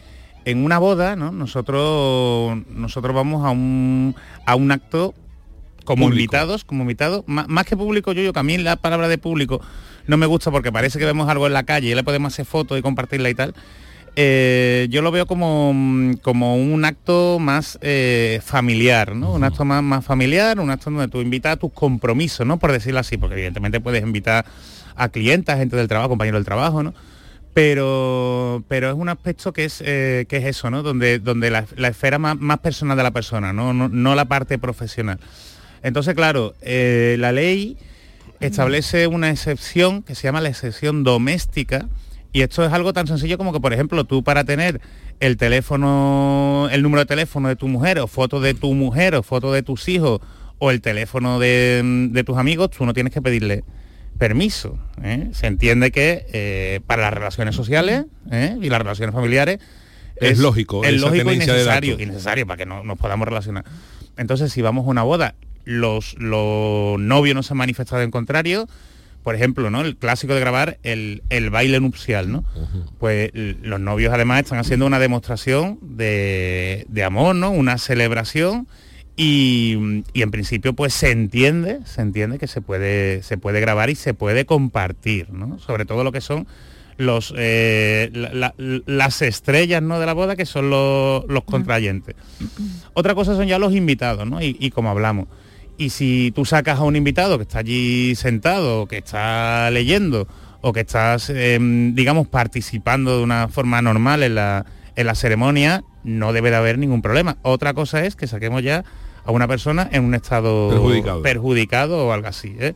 [0.45, 1.33] en una boda, ¿no?
[1.33, 5.15] Nosotros nosotros vamos a un a un acto
[5.87, 6.19] como Público.
[6.21, 9.17] invitados, como invitados, má- más, que público, yo, yo, que a mí la palabra de
[9.17, 9.63] público
[10.07, 12.45] no me gusta porque parece que vemos algo en la calle y le podemos hacer
[12.45, 13.55] fotos y compartirla y tal.
[14.19, 19.35] Eh, yo lo veo como, mm, como un acto más eh, familiar, ¿no?
[19.35, 22.59] Un acto más, más familiar, un acto donde tú invitas a tus compromisos, ¿no?
[22.59, 24.47] Por decirlo así, porque evidentemente puedes invitar
[24.95, 26.95] a clientes, gente del trabajo, compañeros del trabajo, ¿no?
[27.53, 30.83] Pero, pero es un aspecto que es, eh, que es eso, ¿no?
[30.83, 33.75] Donde, donde la, la esfera más, más personal de la persona, ¿no?
[33.75, 35.21] No, no la parte profesional.
[35.83, 37.77] Entonces, claro, la ley
[38.41, 41.87] establece una excepción que se llama la excepción doméstica,
[42.37, 44.79] y esto es algo tan sencillo como que, por ejemplo, tú para tener
[45.21, 49.23] el teléfono, el número de teléfono de tu mujer, o fotos de tu mujer, o
[49.23, 50.21] fotos de tus hijos,
[50.59, 53.65] o el teléfono de, de tus amigos, tú no tienes que pedirle
[54.19, 54.79] permiso.
[55.03, 55.31] ¿eh?
[55.33, 58.59] Se entiende que eh, para las relaciones sociales ¿eh?
[58.61, 59.59] y las relaciones familiares
[60.17, 63.65] Es lógico, es lógico y necesario, y necesario para que no, nos podamos relacionar.
[64.19, 68.69] Entonces, si vamos a una boda, los, los novios no se han manifestado en contrario,
[69.27, 69.81] por ejemplo, ¿no?
[69.81, 72.45] El clásico de grabar el, el baile nupcial, ¿no?
[73.01, 77.51] Pues los novios además están haciendo una demostración de, de amor, ¿no?
[77.51, 78.69] Una celebración
[79.17, 83.91] y, y en principio pues se entiende, se entiende que se puede, se puede grabar
[83.91, 85.59] y se puede compartir, ¿no?
[85.59, 86.47] Sobre todo lo que son
[86.97, 88.55] los eh, la- la-
[88.87, 89.99] las estrellas ¿no?
[89.99, 92.15] de la boda que son los, los contrayentes.
[92.95, 94.41] Otra cosa son ya los invitados, ¿no?
[94.41, 95.27] Y, y como hablamos.
[95.79, 100.27] Y si tú sacas a un invitado que está allí sentado, que está leyendo,
[100.63, 105.85] o que estás, em, digamos, participando de una forma normal en la, en la ceremonia,
[106.03, 107.37] no debe de haber ningún problema.
[107.43, 108.85] Otra cosa es que saquemos ya
[109.25, 111.23] a una persona en un estado Perjudicado.
[111.23, 112.57] perjudicado o algo así.
[112.59, 112.75] ¿eh?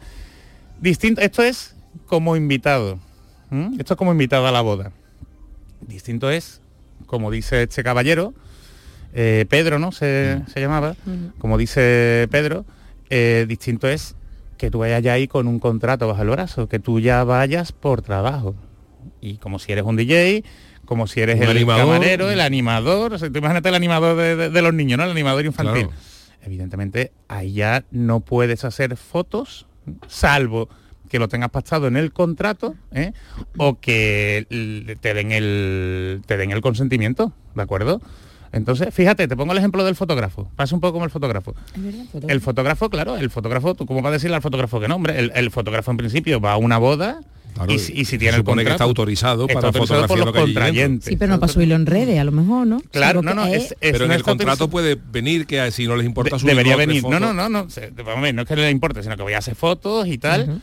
[0.80, 1.74] Distinto, esto es
[2.06, 2.98] como invitado.
[3.78, 4.92] Esto es como invitado a la boda.
[5.80, 6.60] Distinto es,
[7.06, 8.32] como dice este caballero,
[9.12, 9.90] eh, Pedro, ¿no?
[9.90, 10.94] Se, se llamaba.
[11.38, 12.64] Como dice Pedro,
[13.10, 14.16] eh, distinto es
[14.56, 17.72] que tú vayas ya ahí con un contrato bajo el brazo, que tú ya vayas
[17.72, 18.54] por trabajo.
[19.20, 20.44] Y como si eres un DJ,
[20.84, 21.86] como si eres Un el animador.
[21.86, 25.04] camarero, el animador, o sea, tú imagínate el animador de, de- de los niños, ¿no?
[25.04, 25.86] El animador infantil.
[25.88, 26.00] Claro.
[26.42, 29.66] Evidentemente, ahí ya no puedes hacer fotos,
[30.08, 30.68] salvo
[31.10, 33.12] que lo tengas pactado en el contrato ¿eh?
[33.56, 38.00] o que te den el te den el consentimiento, ¿de acuerdo?
[38.52, 40.50] Entonces, fíjate, te pongo el ejemplo del fotógrafo.
[40.56, 41.54] Pasa un poco como el fotógrafo.
[42.28, 45.18] El fotógrafo, claro, el fotógrafo, ¿tú cómo vas a decirle al fotógrafo que no, hombre?
[45.18, 47.20] El, el fotógrafo en principio va a una boda
[47.54, 49.66] Claro, y, si- y si se tiene el supone que está contrato, autorizado está para
[49.68, 51.04] autorizado por fotografiar los lo contrayentes.
[51.08, 52.80] Sí, pero no para subirlo en redes, a lo mejor, ¿no?
[52.92, 54.70] Claro, no, no, es- es- Pero en el contrato autorizado.
[54.70, 57.02] puede venir que si no les importa subir debería venir.
[57.04, 57.68] No, no, no, no.
[57.68, 60.06] se- vamos a ver, no es que le importe, sino que voy a hacer fotos
[60.06, 60.62] y tal.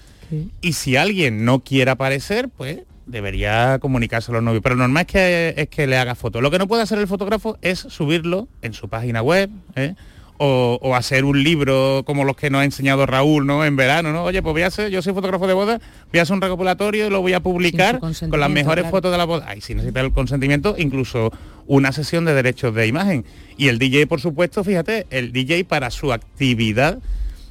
[0.61, 4.61] Y si alguien no quiere aparecer, pues debería comunicarse a los novios.
[4.61, 6.41] Pero lo normal es que, es que le haga fotos.
[6.41, 9.95] Lo que no puede hacer el fotógrafo es subirlo en su página web, ¿eh?
[10.37, 13.65] o, o hacer un libro como los que nos ha enseñado Raúl, ¿no?
[13.65, 14.23] En verano, ¿no?
[14.23, 15.79] Oye, pues voy a hacer, yo soy fotógrafo de boda,
[16.11, 18.95] voy a hacer un recopilatorio y lo voy a publicar con las mejores claro.
[18.95, 19.45] fotos de la boda.
[19.47, 21.31] Ahí sí necesita el consentimiento, incluso
[21.65, 23.25] una sesión de derechos de imagen.
[23.57, 26.99] Y el DJ, por supuesto, fíjate, el DJ para su actividad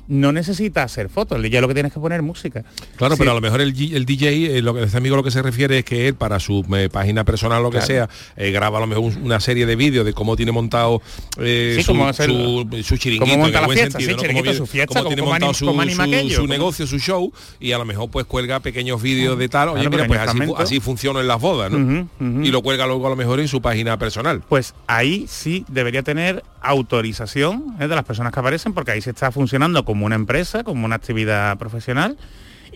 [0.09, 2.65] no necesita hacer fotos, el DJ lo que tiene es que poner música.
[2.97, 3.19] Claro, Sí.
[3.19, 5.79] pero a lo mejor el, DJ, eh, lo que este amigo lo que se refiere
[5.79, 7.87] es que él para su eh, página personal lo que Claro.
[7.87, 11.03] sea, eh, graba a lo mejor un- una serie de vídeos de cómo tiene montado
[11.37, 14.23] Sí, su, hacer- su, su chiringuito, cómo monta en la buen fiesta, sentido, sí, ¿no?
[14.23, 17.79] chiringuito, Cómo su fiesta, cómo cómo- tiene montado su, aquello, negocio, su show y a
[17.79, 21.21] lo mejor pues cuelga pequeños vídeos de tal, oye Claro, mira, pues así, así funciona
[21.21, 22.09] en las bodas, ¿no?
[22.45, 24.43] Y lo cuelga luego a lo mejor en su página personal.
[24.49, 29.31] Pues ahí sí debería tener autorización de las personas que aparecen, porque ahí se está
[29.31, 32.19] funcionando como una empresa, como una actividad profesional,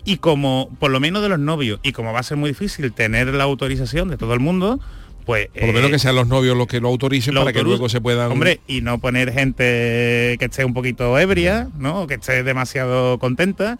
[0.03, 2.91] y como, por lo menos de los novios, y como va a ser muy difícil
[2.91, 4.79] tener la autorización de todo el mundo,
[5.25, 5.49] pues...
[5.49, 7.61] Por lo menos eh, que sean los novios los que lo autoricen lo para que
[7.61, 8.31] luego se puedan...
[8.31, 12.01] Hombre, y no poner gente que esté un poquito ebria, ¿no?
[12.01, 13.77] O que esté demasiado contenta.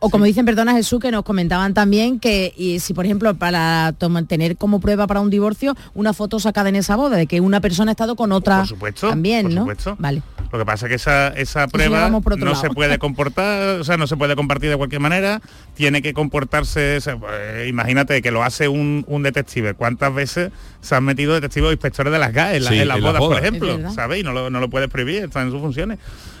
[0.00, 3.94] O como dicen, perdona Jesús, que nos comentaban también que y si, por ejemplo, para
[4.28, 7.60] tener como prueba para un divorcio una foto sacada en esa boda, de que una
[7.60, 9.60] persona ha estado con otra Por supuesto, también, por ¿no?
[9.62, 9.96] supuesto.
[9.98, 10.22] Vale.
[10.52, 12.60] Lo que pasa es que esa, esa prueba por no lado.
[12.60, 15.42] se puede comportar, o sea, no se puede compartir de cualquier manera,
[15.74, 20.50] tiene que comportarse, o sea, pues, imagínate que lo hace un, un detective, ¿cuántas veces
[20.80, 23.02] se han metido detectives o inspectores de las GAE en, la- Sí, en las en
[23.04, 23.42] las bodas, por bodas.
[23.42, 24.16] ejemplo?
[24.16, 25.98] Y no lo, no lo puedes prohibir, están en sus funciones.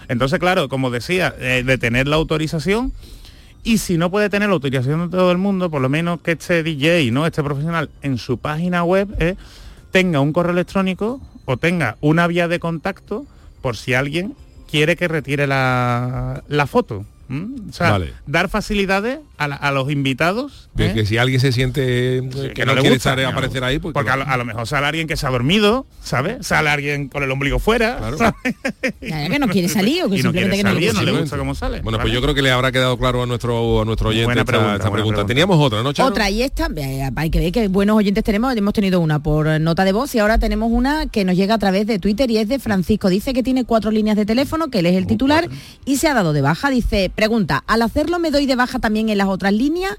[0.08, 2.92] Entonces, claro, como decía, eh, de tener la autorización,
[3.64, 6.32] y si no puede tener la autorización de todo el mundo, por lo menos que
[6.32, 7.26] este DJ, ¿no?
[7.26, 9.36] Este profesional en su página web eh,
[9.90, 13.26] tenga un correo electrónico o tenga una vía de contacto
[13.62, 14.34] por si alguien
[14.70, 17.04] quiere que retire la, la foto.
[17.30, 18.14] O sea, Vale.
[18.26, 20.68] dar facilidades a, la- a los invitados.
[20.74, 20.94] De ¿eh?
[20.94, 23.28] que si alguien se siente eh, que, que no, le quiere gusta, estar, que no
[23.30, 25.30] aparecer ahí, pues Porque que a lo, a lo mejor sale alguien que se ha
[25.30, 26.46] dormido, ¿sabes?
[26.46, 27.98] Sale alguien con el ombligo fuera.
[27.98, 28.18] ¿sabes?
[28.18, 30.88] Claro, que no quiere salir o que Y no simplemente quiere que no le salir,
[30.90, 31.00] gusta.
[31.04, 31.80] no le gusta cómo sale.
[31.80, 34.40] Bueno, pues yo creo que le habrá quedado claro a nuestro a nuestro oyente Buena
[34.42, 35.14] esta, pregunta, esta buena pregunta.
[35.16, 35.28] pregunta.
[35.28, 36.08] Teníamos otra, ¿no, Charo?
[36.08, 36.68] Otra, y esta,
[37.16, 40.18] hay que ver qué buenos oyentes tenemos, hemos tenido una por nota de voz y
[40.18, 43.08] ahora tenemos una que nos llega a través de Twitter y es de Francisco.
[43.08, 45.48] Dice que tiene cuatro líneas de teléfono, que él es el titular
[45.84, 46.70] y se ha dado de baja.
[46.70, 49.96] Dice, pregunta, ¿al hacerlo me doy de baja también en las otras líneas?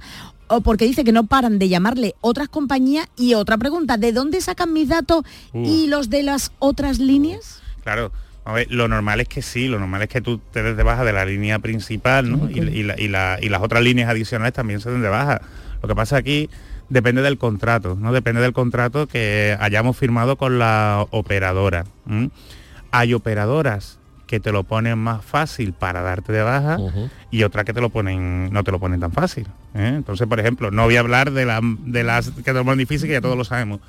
[0.48, 3.08] O porque dice que no paran de llamarle otras compañías.
[3.16, 5.24] Y otra pregunta, ¿de dónde sacan mis datos
[5.54, 5.64] Uh.
[5.66, 7.62] y los de las otras líneas?
[7.84, 8.12] Claro.
[8.46, 10.82] A ver, lo normal es que sí, lo normal es que tú te des de
[10.82, 12.50] baja de la línea principal, ¿no?
[12.50, 15.42] Y, y la- y la- y las otras líneas adicionales también se den de baja.
[15.84, 16.50] Lo que pasa aquí
[16.90, 18.12] depende del contrato, ¿no?
[18.12, 21.86] Depende del contrato que hayamos firmado con la operadora.
[22.92, 23.99] Hay operadoras
[24.30, 26.78] que te lo ponen más fácil para darte de baja
[27.32, 29.48] y otras que te lo ponen, no te lo ponen tan fácil.
[29.74, 29.94] ¿eh?
[29.96, 32.78] Entonces, por ejemplo, no voy a hablar de, la- de las que te lo ponen
[32.78, 33.80] difícil, que ya todos lo sabemos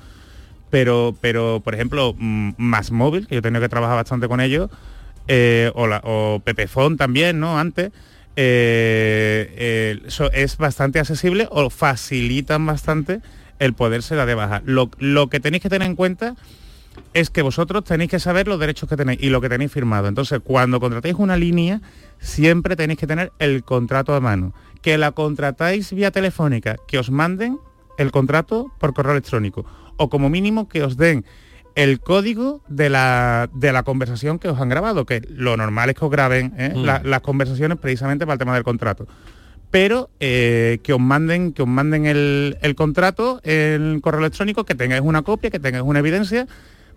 [0.71, 4.39] pero pero por ejemplo mm, más móvil que yo he tenido que trabajar bastante con
[4.39, 4.69] ellos
[5.27, 7.91] eh, o, la, o Pepefon también no antes
[8.37, 13.19] eh, eso es bastante accesible o facilitan bastante
[13.59, 16.35] el poderse dar de baja lo, lo que tenéis que tener en cuenta
[17.13, 20.07] es que vosotros tenéis que saber los derechos que tenéis y lo que tenéis firmado.
[20.07, 21.81] Entonces, cuando contratéis una línea,
[22.19, 24.53] siempre tenéis que tener el contrato a mano.
[24.81, 27.57] Que la contratáis vía telefónica, que os manden
[27.97, 29.65] el contrato por correo electrónico.
[29.97, 31.23] O como mínimo que os den
[31.75, 35.95] el código de la, de la conversación que os han grabado, que lo normal es
[35.95, 36.73] que os graben ¿eh?
[36.75, 36.83] Mm.
[36.83, 39.07] la- las conversaciones precisamente para el tema del contrato.
[39.69, 44.75] Pero eh, que os manden, que os manden el, el contrato, el correo electrónico, que
[44.75, 46.45] tengáis una copia, que tengáis una evidencia,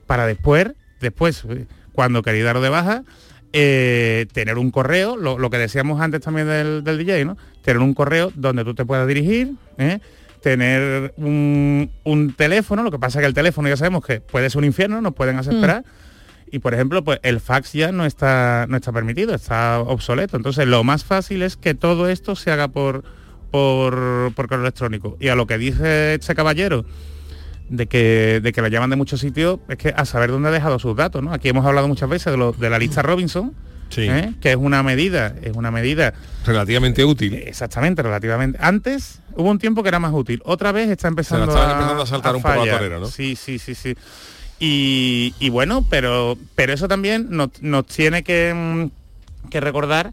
[0.05, 1.45] para después, después,
[1.93, 3.03] cuando queréis daros de baja,
[3.53, 7.37] eh, tener un correo, lo, lo que decíamos antes también del, del DJ, ¿no?
[7.63, 10.01] Tener un correo donde tú te puedas dirigir, ¿eh?
[10.45, 14.51] tener un, un teléfono, lo que pasa es que el teléfono ya sabemos que puede
[14.51, 15.85] ser un infierno, nos pueden hacer Mm.
[16.51, 20.37] Y por ejemplo, pues el fax ya no está, no está permitido, está obsoleto.
[20.37, 23.03] Entonces lo más fácil es que todo esto se haga por,
[23.51, 25.17] por, por correo electrónico.
[25.19, 26.85] Y a lo que dice este caballero,
[27.69, 30.53] de que, de que la llaman de muchos sitios, es que a saber dónde ha
[30.53, 31.33] dejado sus datos, ¿no?
[31.33, 33.53] Aquí hemos hablado muchas veces de, lo- de la lista Robinson,
[33.97, 34.33] ¿eh?
[34.41, 36.15] que es una medida, es una medida
[36.47, 37.35] relativamente útil.
[37.35, 38.59] Exactamente, relativamente.
[38.61, 40.43] Antes hubo un tiempo que era más útil.
[40.45, 43.07] Otra vez está empezando, a, empezando a saltar un poco la torera, ¿no?
[43.07, 43.95] Sí, sí, sí, sí.
[44.61, 50.13] Y, y bueno, pero, pero eso también nos, nos tiene que, mm, que recordar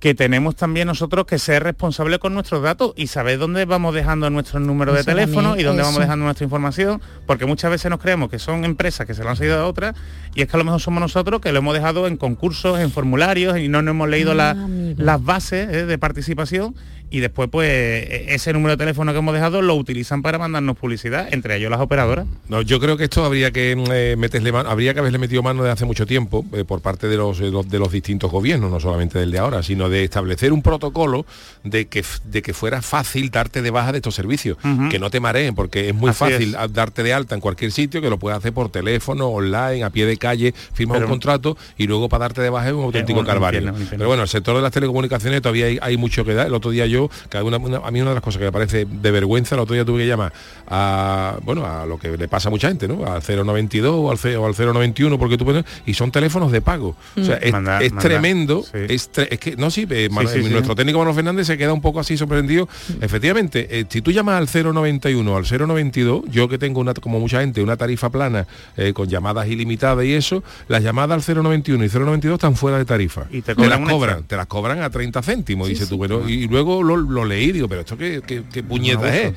[0.00, 4.30] que tenemos también nosotros que ser responsables con nuestros datos y saber dónde vamos dejando
[4.30, 8.30] nuestros números de teléfono y dónde vamos dejando nuestra información, porque muchas veces nos creemos
[8.30, 9.94] que son empresas que se lo han seguido a otras
[10.34, 12.90] y es que a lo mejor somos nosotros que lo hemos dejado en concursos, en
[12.90, 14.54] formularios y no nos hemos leído la-
[14.96, 16.74] las bases eh, de participación
[17.10, 20.76] y después pues e- ese número de teléfono que hemos dejado lo utilizan para mandarnos
[20.76, 22.26] publicidad, entre ellos las operadoras.
[22.48, 25.62] No, yo creo que esto habría que eh, meterle mano, habría que haberle metido mano
[25.62, 28.70] desde hace mucho tiempo eh, por parte de los, de los de los distintos gobiernos,
[28.70, 31.26] no solamente del de ahora, sino de establecer un protocolo
[31.64, 34.56] de que de que fuera fácil darte de baja de estos servicios,
[34.90, 36.72] que no te mareen, porque es muy Así fácil es.
[36.72, 40.06] darte de alta en cualquier sitio, que lo puedes hacer por teléfono, online, a pie
[40.06, 43.20] de calle, firmas Pero- un contrato y luego para darte de baja es un auténtico
[43.20, 43.58] un calvario.
[43.60, 43.98] infierno, un infierno.
[44.02, 46.46] Pero bueno, el sector de las telecomunicaciones todavía hay, hay mucho que dar.
[46.48, 46.99] El otro día yo,
[47.30, 49.60] que una- una- a mí una de las cosas que me parece de vergüenza, el
[49.60, 50.32] otro día tuve que llamar
[50.68, 53.04] a, bueno, a lo que le pasa a mucha gente, ¿no?
[53.06, 56.60] Al 092 o al, C- o al 091, porque tú puedes, y son teléfonos de
[56.60, 56.96] pago.
[57.16, 57.44] O sea, Mm.
[57.44, 58.78] es, Manda- es manda, tremendo, sí.
[58.88, 60.50] es, tre- es que, no, sí, eh, Manu- sí, sí.
[60.50, 62.68] nuestro técnico Manuel Fernández se queda un poco así sorprendido.
[63.00, 67.40] Efectivamente, eh, si tú llamas al 091 al 092, yo que tengo una, como mucha
[67.40, 68.46] gente, una tarifa plana
[68.76, 72.84] eh, con llamadas ilimitadas y eso, las llamadas al 091 y 092 están fuera de
[72.84, 73.26] tarifa.
[73.30, 74.28] Y te te las cobran extra.
[74.28, 77.68] te las cobran a 30 céntimos, dice tú, y, y luego lo, lo leí, digo,
[77.68, 79.34] pero esto qué, qué, qué puñeta es.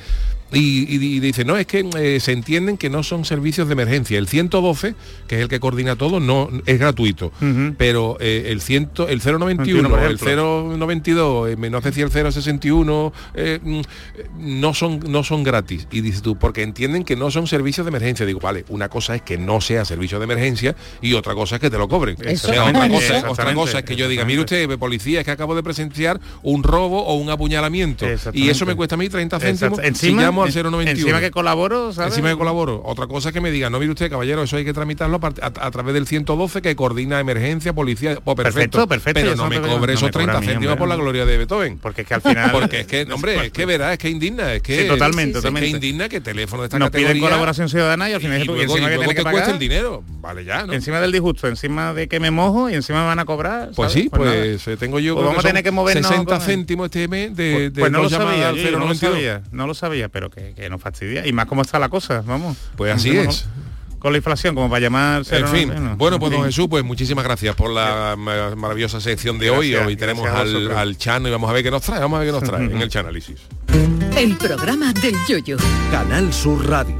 [0.54, 3.74] Y, y- y dice, no, es que eh, se entienden que no son servicios de
[3.74, 4.18] emergencia.
[4.18, 4.95] El 112,
[5.28, 7.32] que es el que coordina todo, no es gratuito.
[7.78, 10.76] Pero eh, el, ciento, el 091, por el ejemplo.
[10.78, 13.82] 092, eh, no sé si el 061, eh, mm,
[14.39, 15.88] no, son, no son gratis.
[15.91, 18.26] Y dices tú, porque entienden que no son servicios de emergencia.
[18.26, 21.62] Digo, vale, una cosa es que no sea servicio de emergencia y otra cosa es
[21.62, 22.16] que te lo cobren.
[22.24, 22.49] Eso.
[22.49, 25.26] O sea, otra, cosa, otra exactamente, cosa es que yo diga, mire usted, policía, es
[25.26, 28.06] que acabo de presenciar un robo o un apuñalamiento.
[28.34, 29.80] Y eso me cuesta a mí 30 céntimos.
[29.80, 29.82] Exacto.
[29.99, 30.89] si Encima- llamo Al 091.
[30.91, 32.13] encima que colaboro, ¿sabes?
[32.13, 32.81] Encima que colaboro.
[32.85, 35.19] Otra cosa es que me diga, no mire usted, caballero, eso hay que tramitarlo a,
[35.19, 38.15] part- a- a través del 112 que coordina emergencia, policía.
[38.23, 40.77] Pues perfecto, Perfecto, perfecto, Pero no me cobre esos me cobra 30 a mí, céntimos
[40.77, 41.77] por la gloria de Beethoven.
[41.77, 42.51] Porque es que al final...
[42.51, 45.41] Porque es que, hombre, es que verás, es que indigna, es que Sí, totalmente, es
[45.43, 45.69] totalmente.
[45.69, 48.45] que indigna que teléfono de esta Nos piden categoría colaboración ciudadana y al final y
[48.45, 50.03] luego, encima y que luego te que cuesta el dinero.
[50.21, 50.73] Vale ya, ¿no?
[50.73, 53.71] encima del disgusto, encima de que me mojo y encima me van a cobrar.
[53.75, 54.03] Pues ¿sabes?
[54.05, 54.17] sí, nada.
[54.33, 57.35] pues, eh, tengo yo Pues vamos a tener que movernos 60 con- céntimos este mes
[57.35, 59.13] de, Pues, pues no lo dos llamadas sabía, al yo, yo no lo 092.
[59.15, 61.25] sabía, no lo sabía, pero que, que nos fastidia.
[61.27, 62.57] Y más cómo está la cosa, vamos.
[62.75, 63.45] Pues así es.
[63.89, 65.23] Con, con la inflación, como para llamar...
[65.31, 66.43] En fin, bueno, pues don.
[66.43, 69.69] Jesús, pues muchísimas gracias por la ma- maravillosa sección de hoy.
[69.71, 72.19] Gracias, Hoy tenemos al, al Chano y vamos a ver qué nos trae, vamos a
[72.19, 73.39] ver qué nos trae en el Chanálisis.
[74.17, 75.57] El programa del yoyo.
[75.91, 76.95] Canal Sur Radio.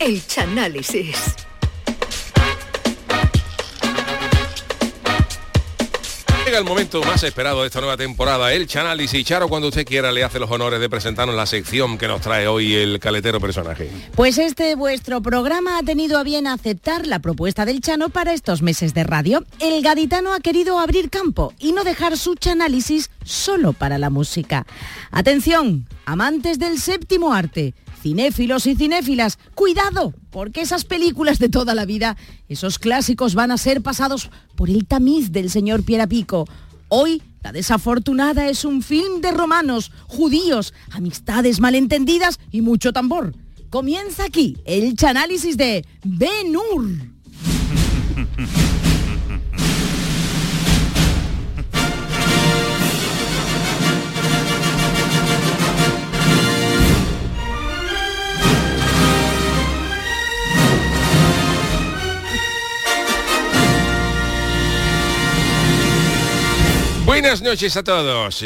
[0.00, 1.34] El Chanálisis.
[6.54, 9.24] El momento más esperado de esta nueva temporada, el Chanálisis.
[9.24, 12.46] Charo, cuando usted quiera, le hace los honores de presentarnos la sección que nos trae
[12.46, 13.90] hoy el caletero personaje.
[14.14, 18.62] Pues este vuestro programa ha tenido a bien aceptar la propuesta del Chano para estos
[18.62, 19.44] meses de radio.
[19.58, 24.64] El gaditano ha querido abrir campo y no dejar su análisis solo para la música.
[25.10, 27.74] Atención, amantes del séptimo arte,
[28.04, 32.18] cinéfilos y cinéfilas, cuidado, porque esas películas de toda la vida,
[32.50, 36.44] esos clásicos van a ser pasados por el tamiz del señor Pierapico.
[36.88, 43.34] Hoy, La desafortunada es un film de romanos, judíos, amistades malentendidas y mucho tambor.
[43.70, 46.84] Comienza aquí el chanálisis de Ben Hur.
[67.24, 68.44] Buenas noches a todos.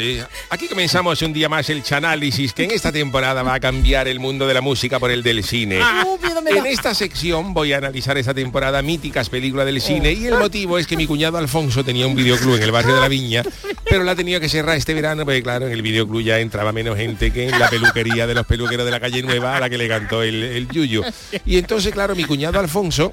[0.49, 4.21] Aquí comenzamos un día más el Chanálisis, que en esta temporada va a cambiar el
[4.21, 5.81] mundo de la música por el del cine.
[6.47, 10.77] En esta sección voy a analizar esta temporada míticas películas del cine y el motivo
[10.77, 13.43] es que mi cuñado Alfonso tenía un videoclub en el barrio de la Viña,
[13.83, 16.71] pero la ha tenido que cerrar este verano porque claro, en el videoclub ya entraba
[16.71, 19.69] menos gente que en la peluquería de los peluqueros de la calle Nueva a la
[19.69, 21.03] que le cantó el, el Yuyu.
[21.45, 23.11] Y entonces, claro, mi cuñado Alfonso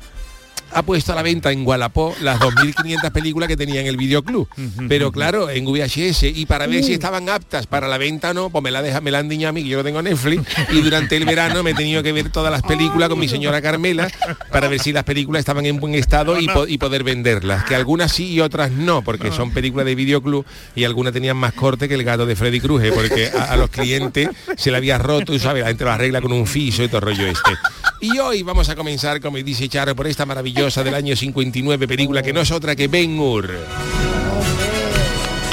[0.72, 4.48] ha puesto a la venta en Gualapó las 2.500 películas que tenía en el videoclub.
[4.88, 8.50] Pero claro, en VHS y para ver si estaban aptas para la venta o no,
[8.50, 10.06] pues me la, deja, me la han diñado a mí, que yo lo tengo en
[10.06, 13.28] Netflix, y durante el verano me he tenido que ver todas las películas con mi
[13.28, 14.08] señora Carmela
[14.50, 17.64] para ver si las películas estaban en buen estado y, po- y poder venderlas.
[17.64, 20.44] Que algunas sí y otras no, porque son películas de videoclub
[20.74, 23.70] y algunas tenían más corte que el gato de Freddy Cruje, porque a, a los
[23.70, 26.88] clientes se le había roto, y sabes, la gente lo arregla con un fiso y
[26.88, 27.50] todo el rollo este.
[28.06, 32.22] Y hoy vamos a comenzar, como dice Charo, por esta maravillosa del año 59 película
[32.22, 33.50] que no es otra que Ben Hur.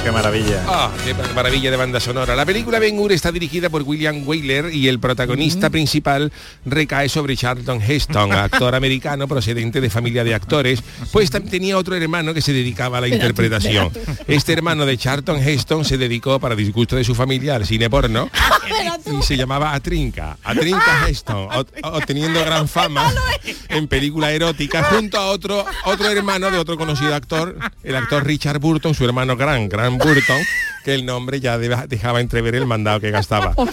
[0.04, 0.62] Qué maravilla.
[0.68, 2.36] Ah, qué mar- maravilla de banda sonora.
[2.36, 6.30] La película Ben Hur está dirigida por William Wyler y el protagonista principal
[6.66, 10.84] recae sobre Charlton Heston, actor americano procedente de familia de actores,
[11.14, 13.92] pues tenía otro hermano que se dedicaba a la interpretación.
[14.28, 18.30] Este hermano de Charlton Heston se dedicó, para disgusto de su familia, al cine porno
[19.20, 23.10] y se llamaba Atrinca, Atrinca Heston, ot- obteniendo gran fama
[23.70, 28.60] en película erótica junto a otro otro hermano de otro conocido actor, el actor Richard
[28.60, 30.44] Burton, su hermano Gran, Gran Burton,
[30.84, 33.54] que el nombre ya dejaba entrever el mandado que gastaba.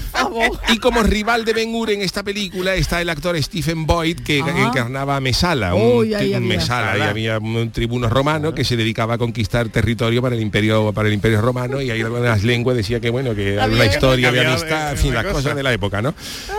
[0.72, 4.40] Y como rival de Ben Hur en esta película está el actor Stephen Boyd que
[4.40, 4.68] Ajá.
[4.68, 6.48] encarnaba a Mesala, un, Uy, ahí un había.
[6.56, 10.92] Mesala, y había un tribuno romano que se dedicaba a conquistar territorio para el imperio
[10.92, 14.30] para el imperio romano y ahí algunas lenguas decía que bueno que había una historia
[14.30, 15.34] de había- amistad, en fin, las cosa.
[15.36, 16.14] cosas de la época, ¿no?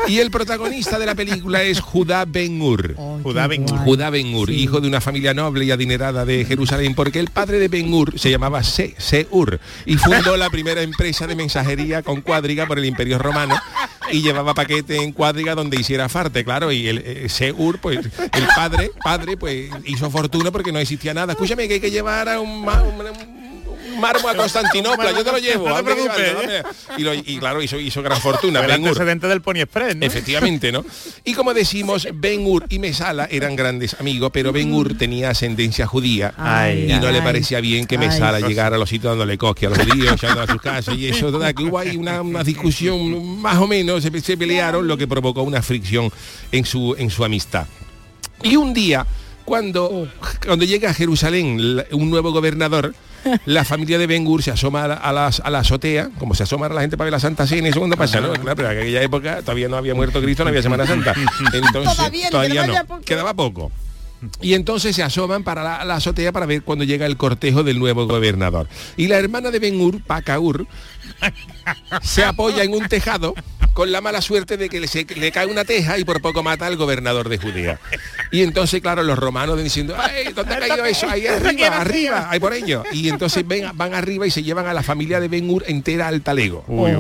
[0.08, 2.96] Y el protagonista de la película es Judá Ben Hur.
[3.24, 3.78] Judá Ben Hur.
[3.80, 7.58] Judá Ben Hur, hijo de una familia noble y adinerada de Jerusalén, porque el padre
[7.60, 12.22] de Ben Hur se llamaba Se Seur y fundó la primera empresa de mensajería con
[12.22, 13.56] cuadriga por el Imperio Romano
[14.12, 18.48] y llevaba paquete en cuadriga donde hiciera farte, claro, y el eh, Seur, pues el
[18.56, 21.34] padre, padre, pues hizo fortuna porque no existía nada.
[21.34, 22.66] Escúchame que hay que llevar a un
[24.02, 25.70] mármol a Constantinopla, yo te lo llevo.
[25.70, 26.64] No te preocupes, dame.
[26.98, 28.60] y, lo- y claro, hizo, hizo gran fortuna.
[28.62, 28.88] El Ben Hur.
[28.90, 30.06] antecedente del Pony Express, ¿no?
[30.06, 30.84] Efectivamente, ¿no?
[31.24, 35.88] Y como decimos, Ben Hur y Mesala eran grandes amigos, pero Ben Hur tenía ascendencia
[35.88, 37.14] judía Ay, y no ay.
[37.14, 38.08] le parecía bien que Ay.
[38.08, 41.08] Mesala llegara a los sitios dándole cosque a los judíos, echando a sus casas y
[41.08, 44.98] eso, total, que hubo ahí una, una discusión más o menos, se, se pelearon, lo
[44.98, 46.12] que provocó una fricción
[46.52, 47.68] en su, en su amistad.
[48.44, 49.06] Y un día,
[49.46, 50.08] cuando,
[50.46, 51.60] cuando llega a Jerusalén
[51.92, 52.96] un nuevo gobernador,
[53.46, 56.34] la familia de Ben Gur se asoma a la, a las- a la azotea, como
[56.36, 58.32] se asoma a la gente para ver la Santa Cena, eso cuando pasa, ¿no?
[58.34, 61.14] Claro, pero en aquella época todavía no había muerto Cristo, no había Semana Santa.
[61.54, 61.96] Entonces,
[62.30, 63.02] Todavía no poco.
[63.02, 63.72] Quedaba poco.
[64.40, 67.80] Y entonces se asoman para la, la azotea para ver cuando llega el cortejo del
[67.80, 68.68] nuevo gobernador.
[68.96, 70.68] Y la hermana de Ben Hur, Pacaur,
[72.02, 73.34] se apoya en un tejado
[73.74, 76.44] con la mala suerte de que le, se- le cae una teja y por poco
[76.44, 77.80] mata al gobernador de Judea.
[78.30, 81.08] Y entonces, claro, los romanos ven diciendo, ¡ay, dónde ha caído eso!
[81.10, 82.84] Ahí arriba, arriba, ahí por ello.
[82.92, 86.10] Y entonces ven, van arriba y se llevan a la familia de Ben Hur entera
[86.10, 86.66] al talego.
[86.68, 86.92] Uy,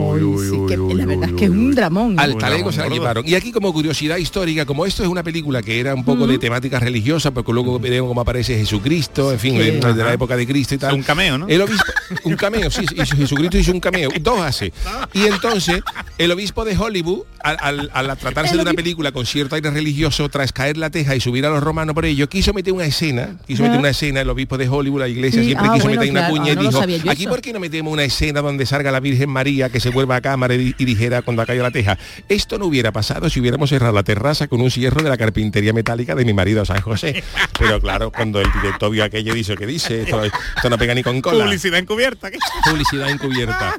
[0.49, 2.17] sí, que la verdad es que es un dramón.
[2.17, 3.27] Al talego se la llevaron.
[3.27, 6.37] Y aquí como curiosidad histórica, como esto es una película que era un poco de
[6.37, 9.71] temática religiosa, porque luego veremos cómo aparece Jesucristo, en fin, Sí.
[9.71, 10.93] de, de la época de Cristo y tal.
[10.93, 11.47] Un cameo, ¿no?
[11.49, 11.83] El obispo,
[12.23, 12.85] un cameo, sí,
[13.17, 13.90] Jesucristo hizo un cameo,
[14.21, 14.73] dos hace.
[15.13, 15.81] Y entonces,
[16.17, 20.29] el obispo de Hollywood, al, al- al tratarse de una película con cierto aire religioso,
[20.29, 23.37] tras caer la teja y subir a los romanos por ello, quiso meter una escena,
[23.47, 23.67] quiso Ah.
[23.67, 26.11] meter una escena, el obispo de Hollywood, la iglesia Sí, siempre ah, quiso bueno, meter
[26.11, 26.81] una cuña ah, y lo dijo,
[27.11, 27.29] aquí eso".
[27.29, 30.21] por qué no metemos una escena donde salga la Virgen María que se vuelva a
[30.21, 31.97] cámara y, y dijera cuando ha caído la teja.
[32.29, 35.73] Esto no hubiera pasado si hubiéramos cerrado la terraza con un cierro de la carpintería
[35.73, 37.23] metálica de mi marido San José.
[37.59, 40.03] Pero claro, cuando el director vio aquello dice, ¿qué dice?
[40.03, 41.43] Esto, esto no pega ni con cola.
[41.45, 42.29] Publicidad encubierta.
[42.31, 42.37] ¿qué?
[42.69, 43.75] Publicidad encubierta.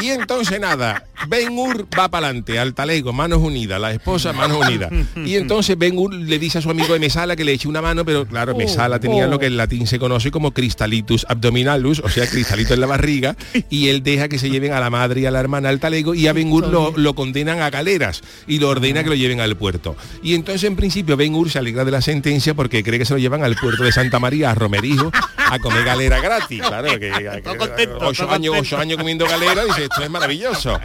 [0.00, 4.58] Y entonces nada, Ben Hur va para adelante, al talego, manos unidas, la esposa, manos
[4.66, 4.90] unidas.
[5.24, 7.80] Y entonces Ben Hur le dice a su amigo de Mesala que le eche una
[7.80, 9.30] mano, pero claro, Mesala tenía oh.
[9.30, 13.36] lo que en latín se conoce como cristalitus abdominalus, o sea, cristalito en la barriga,
[13.70, 16.14] y él deja que se lleven a la madre y a la hermana al talego
[16.14, 19.40] y a Ben Hur lo, lo condenan a galeras y lo ordena que lo lleven
[19.40, 19.96] al puerto.
[20.22, 23.14] Y entonces en principio Ben Hur se alegra de la sentencia porque cree que se
[23.14, 26.62] lo llevan al puerto de Santa María, a Romerijo, a comer galera gratis.
[26.62, 26.98] Claro, que,
[27.76, 30.78] que- ocho años, ocho años comiendo galera, dice, esto es maravilloso.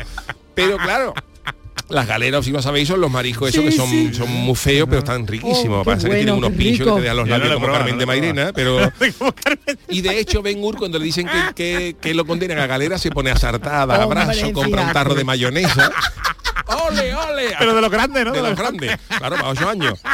[0.55, 1.13] Pero claro,
[1.89, 4.13] las galeras, si no sabéis, son los mariscos esos Sí, que son, sí.
[4.13, 5.81] son muy feos, pero están riquísimos.
[5.81, 6.95] Oh, Pasa que tienen bueno, unos pinchos rico.
[6.97, 8.51] que te dan los no labios lo he como probado, Carmen no de lo Mairena,
[8.53, 8.91] pero...
[9.89, 13.09] Y de hecho, Ben cuando le dicen que, que, que lo condenan a galera, se
[13.09, 15.91] pone asartada, Hombre, abrazo, compra un tarro de mayonesa.
[16.87, 17.55] ¡Ole, ole!
[17.57, 18.31] Pero de los grandes, ¿no?
[18.31, 19.99] de los grandes, claro, para ocho años.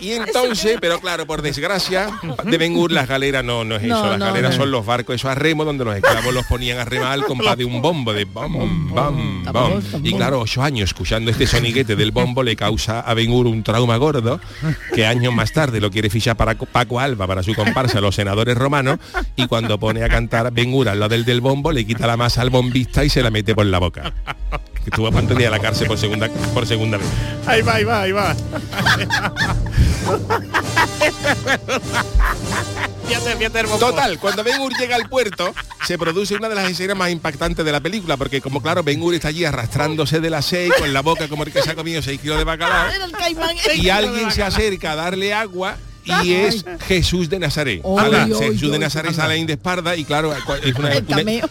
[0.00, 2.08] Y entonces, pero claro, por desgracia,
[2.44, 3.94] de Ben Hur las galeras no, no es eso.
[3.94, 4.62] No, las no, galeras no.
[4.62, 7.56] son los barcos esos a remo donde los esclavos los ponían a remar al compás
[7.56, 9.82] de un bombo, de bom, bom, bom.
[10.04, 13.62] Y claro, ocho años escuchando este soniguete del bombo le causa a Ben Hur un
[13.62, 14.40] trauma gordo,
[14.94, 18.56] que años más tarde lo quiere fichar para Paco Alba, para su comparsa, los senadores
[18.56, 18.98] romanos,
[19.36, 22.16] y cuando pone a cantar Ben Hur al lado del del bombo, le quita la
[22.16, 24.12] masa al bombista y se la mete por la boca.
[24.84, 27.06] Que estuvo a punto de ir a la cárcel por segunda, por segunda vez.
[27.46, 28.34] Ahí va, ahí va, ahí va.
[33.06, 33.86] Fíjate, fíjate el bombo.
[33.86, 35.54] Total, cuando Ben Hur llega al puerto,
[35.86, 39.00] se produce una de las escenas más impactantes de la película, porque como claro, Ben
[39.00, 41.74] Hur está allí arrastrándose de la seis, con la boca como el que se ha
[41.74, 42.88] comido 6 kilos de bacalao,
[43.74, 45.76] y alguien se acerca a darle agua
[46.24, 47.82] y es Jesús de Nazaret.
[48.38, 50.74] Jesús de Nazaret sale de espalda y claro, es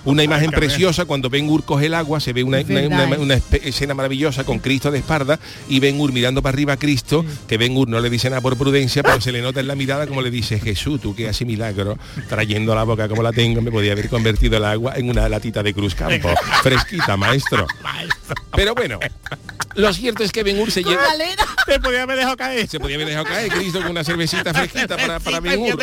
[0.04, 4.60] una, imagen preciosa cuando Ben Hur coge el agua, se ve una, escena maravillosa con
[4.60, 5.40] Cristo de espalda
[5.70, 8.42] y Ben Hur mirando para arriba a Cristo, que Ben Hur no le dice nada
[8.42, 11.30] por prudencia, pero se le nota en la mirada como le dice Jesús, tú que
[11.30, 11.98] haces milagro,
[12.28, 15.64] trayendo la boca como la tengo, me podía haber convertido el agua en una latita
[15.64, 16.30] de Cruz Campo.
[16.64, 17.68] Fresquita, maestro.
[18.56, 19.00] Pero bueno,
[19.78, 21.04] lo cierto es que Ben Hur se lleva...
[21.66, 22.68] Te podía haber dejado caer.
[22.68, 25.78] Se podía haber dejado caer Cristo con una cervecita fresquita para, para Ben Hur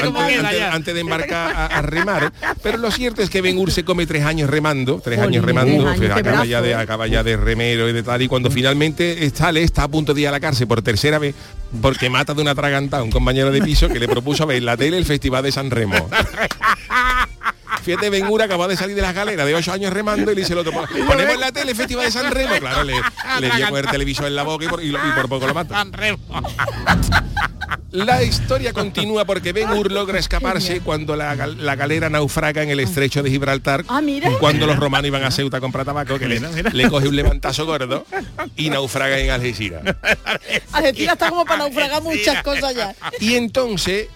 [0.73, 2.33] antes, de embarcar a, a remar.
[2.63, 5.89] Pero lo cierto es que Ben Hur se come tres años remando, tres años remando,
[5.89, 6.75] años, acaba, ya de, ¿eh?
[6.75, 8.21] acaba ya de remero y de tal.
[8.23, 11.35] Y cuando finalmente sale, está a punto de ir a la cárcel por tercera vez
[11.81, 14.77] porque mata de una atragantada a un compañero de piso que le propuso ver la
[14.77, 16.09] tele el Festival de San Remo.
[17.85, 20.41] Fíjate, Ben Hur acabó de salir de las galeras de ocho años remando y le
[20.41, 20.73] dice el otro,
[21.07, 22.55] ponemos en la tele el Festival de San Remo.
[22.61, 22.95] Claro, le,
[23.41, 25.47] le dio con el televisor en la boca y por, y lo- y por poco
[25.47, 25.85] lo mata.
[27.91, 32.81] La historia continúa porque Ben Hur logra escaparse cuando la, la galera naufraga en el
[32.81, 33.85] estrecho de Gibraltar.
[33.87, 34.31] Ah, mira.
[34.41, 36.41] Cuando los romanos iban a Ceuta a comprar tabaco, que le,
[36.73, 38.05] le coge un levantazo gordo
[38.57, 39.83] y naufraga en Algeciras.
[40.73, 42.97] Argentina está como para naufragar muchas cosas ya.
[43.21, 44.09] Y entonces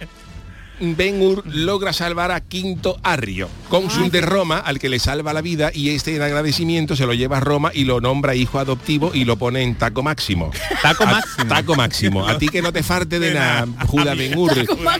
[0.81, 5.41] Ben Hur logra salvar a Quinto Arrio, cónsul de Roma, al que le salva la
[5.41, 9.11] vida y este en agradecimiento se lo lleva a Roma y lo nombra hijo adoptivo
[9.14, 10.51] y lo pone en taco máximo.
[10.83, 11.47] Taco A- máximo.
[11.49, 12.26] taco máximo.
[12.29, 13.66] A ti que no te farte de De nada.
[13.87, 14.53] Juda Ben Hur.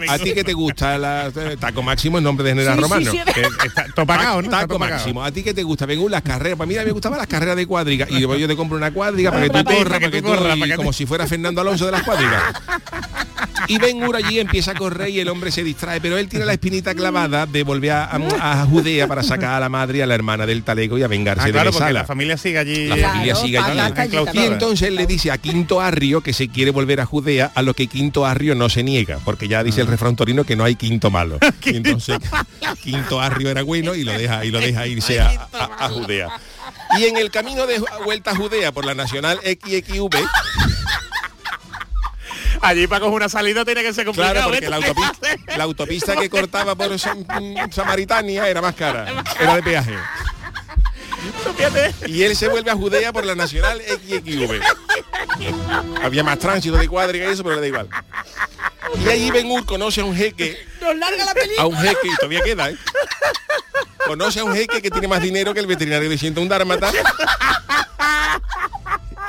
[0.09, 3.11] A ti que te gusta la taco máximo en nombre de general Sí, sí, romano.
[3.13, 4.51] sí, Que está todo pagado, ¿no?
[4.51, 5.25] Taco máximo.
[5.25, 6.59] A ti que te gusta, Ben Hur, las carreras.
[6.59, 8.07] Para mí a mí me gustaban las carreras de cuadriga.
[8.11, 10.29] Y yo te compro una cuadriga para que tú corras, para que para que tú
[10.29, 12.43] tú corras, y para que como si fuera Fernando Alonso de las cuadrigas.
[13.67, 16.45] Y Ben Hur allí empieza a correr y el hombre se distrae, pero él tiene
[16.47, 20.01] la espinita clavada de volver a, a- a Judea para sacar a la madre y
[20.03, 22.01] a la hermana del talego y a vengarse Ah, de claro, porque Mesala.
[22.01, 22.87] la familia sigue allí.
[22.87, 24.39] La Claro, familia sigue para allí.
[24.39, 27.63] Y entonces él le dice a Quinto Arrio que se quiere volver a Judea, a
[27.63, 30.65] lo que Quinto Arrio no se niega, porque ya dice el refrán torino que no
[30.65, 31.39] hay quinto malo.
[31.65, 32.19] Y entonces
[32.83, 36.29] Quinto Arrio era bueno y lo deja y lo deja irse a, a- a Judea.
[36.99, 40.17] Y en el camino de vuelta a Judea por la Nacional XXV,
[42.63, 44.35] Allí para coger una salida tiene que ser complicado.
[44.35, 44.71] Claro, porque ¿eh?
[44.71, 47.27] la autopista, la autopista que cortaba por San-
[47.73, 49.95] Samaritania era más cara, era de peaje.
[52.07, 54.61] Y él se vuelve a Judea por la Nacional XXV.
[56.03, 57.89] Había más tránsito de cuadriga y eso, pero le da igual.
[59.05, 61.63] Y allí Ben Hur conoce a un jeque, Nos larga la película.
[61.63, 62.77] a un jeque, y todavía queda, ¿eh?
[64.07, 66.91] Conoce a un jeque que tiene más dinero que el veterinario de 101 dármata.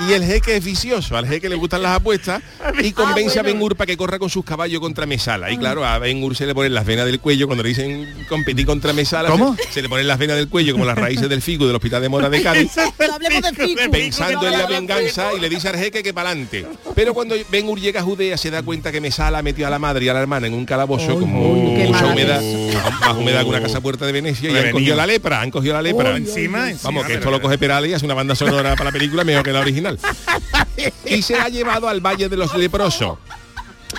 [0.07, 2.41] Y el jeque es vicioso, al jeque le gustan las apuestas
[2.83, 5.51] y convence a Ben Hur para que corra con sus caballos contra Mesala.
[5.51, 8.07] Y claro, a Ben Hur se le ponen las venas del cuello cuando le dicen
[8.29, 9.29] competir contra Mesala.
[9.29, 9.55] ¿Cómo?
[9.57, 12.01] Se, se le ponen las venas del cuello como las raíces del figo del Hospital
[12.01, 12.71] de Mora de Cádiz.
[13.91, 16.65] Pensando en la venganza y le dice al jeque que para adelante.
[16.95, 19.79] Pero cuando Ben Hur llega a Judea se da cuenta que Mesala metió a la
[19.79, 21.29] madre y a la hermana en un calabozo con
[21.75, 22.41] qué mucha humedad,
[23.01, 25.73] más- humedad que una casa puerta de Venecia y han cogido la lepra, han cogido
[25.73, 26.15] la lepra.
[26.15, 28.85] encima, encima, Vamos, que pero- esto lo coge Perales y hace una banda sonora para
[28.85, 29.88] la película mejor que la original.
[31.05, 33.17] Y se ha llevado al Valle de los Leprosos.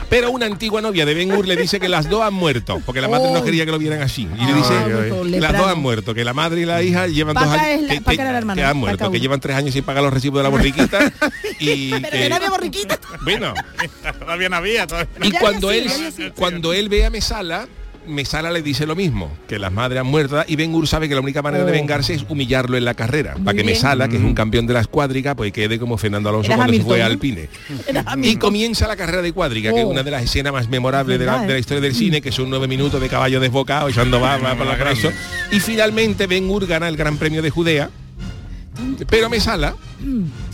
[0.08, 3.00] Pero una antigua novia de Ben Hur le dice que las dos han muerto, porque
[3.00, 4.22] la madre no quería que lo vieran así.
[4.38, 5.30] Y le dice ay.
[5.32, 8.00] que las dos han muerto, que la madre y la hija llevan dos años la-
[8.14, 11.12] que, hermana, han muerto, que llevan tres años sin pagar los recibos de la borriquita
[11.58, 12.98] y Pero que- que no había borriquita.
[13.22, 13.52] bueno,
[14.20, 14.86] Todavía no había.
[14.86, 15.90] todavía no y cuando él
[16.36, 17.66] cuando él ve a Mesala,
[18.06, 21.14] Mesala le dice lo mismo, que las madres han muerto y Ben Hur sabe que
[21.14, 21.74] la única manera de Oh.
[21.74, 23.66] vengarse es humillarlo en la carrera, para que bien.
[23.74, 26.80] Mesala, que es un campeón de las cuádricas, pues quede como Fernando Alonso cuando se
[26.82, 27.12] fue a ¿no?
[27.12, 27.48] Alpine.
[28.22, 29.88] Y comienza la carrera de cuádriga, que es Oh.
[29.90, 31.60] una de las escenas más memorables de la, ¿Verdad, de la eh?
[31.60, 35.12] historia del cine, que son nueve minutos de caballo desbocado, echando baba por los brazos.
[35.52, 37.90] Y finalmente Ben Hur gana el Gran Premio de Judea.
[39.10, 39.74] Pero Mesala,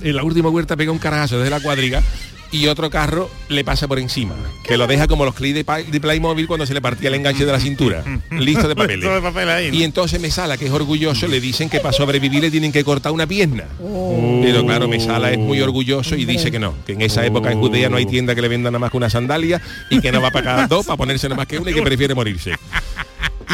[0.02, 2.02] en la última vuelta pega un carajazo desde la cuadriga
[2.50, 4.34] y otro carro le pasa por encima,
[4.64, 7.44] que lo deja como los clips de, de Playmobil cuando se le partía el enganche
[7.44, 9.20] de la cintura, listo de Todo de papeles.
[9.22, 9.70] papel ahí.
[9.72, 13.12] Y entonces Mesala, que es orgulloso, le dicen que para sobrevivir le tienen que cortar
[13.12, 13.64] una pierna.
[13.82, 14.40] Oh.
[14.42, 17.58] Pero claro, Mesala es muy orgulloso y dice que no, que en esa época en
[17.60, 20.20] Judea no hay tienda que le venda nada más que una sandalia y que no
[20.20, 22.52] va a pagar dos para ponerse nada más que una y que prefiere morirse.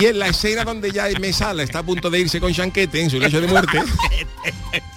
[0.00, 3.10] Y en la escena donde ya Mesala está a punto de irse con Chanquete en
[3.10, 3.78] su lecho de muerte,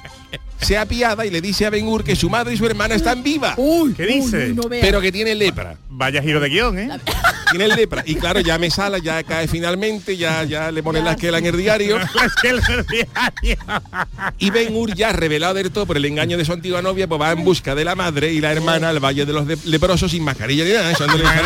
[0.66, 3.22] se apiada y le dice a Ben Hur que su madre y su hermana están
[3.24, 4.48] vivas, Uy, ¿Qué dice?
[4.50, 4.86] uy, no veas.
[4.86, 5.78] pero que tiene lepra.
[5.98, 6.90] Vaya giro de guion, ¿eh?
[7.52, 8.04] Tiene lepra.
[8.06, 11.56] Y claro, ya Mesala ya cae finalmente, ya, ya le ponen la esquela en el
[11.56, 11.98] diario.
[12.26, 13.58] Es que el diario.
[14.40, 17.22] Y Ben Hur ya revelado del todo por el engaño de su antigua novia, pues
[17.22, 20.12] va en busca de la madre y la hermana al Valle de los de- Leprosos
[20.12, 20.92] sin mascarilla ni nada,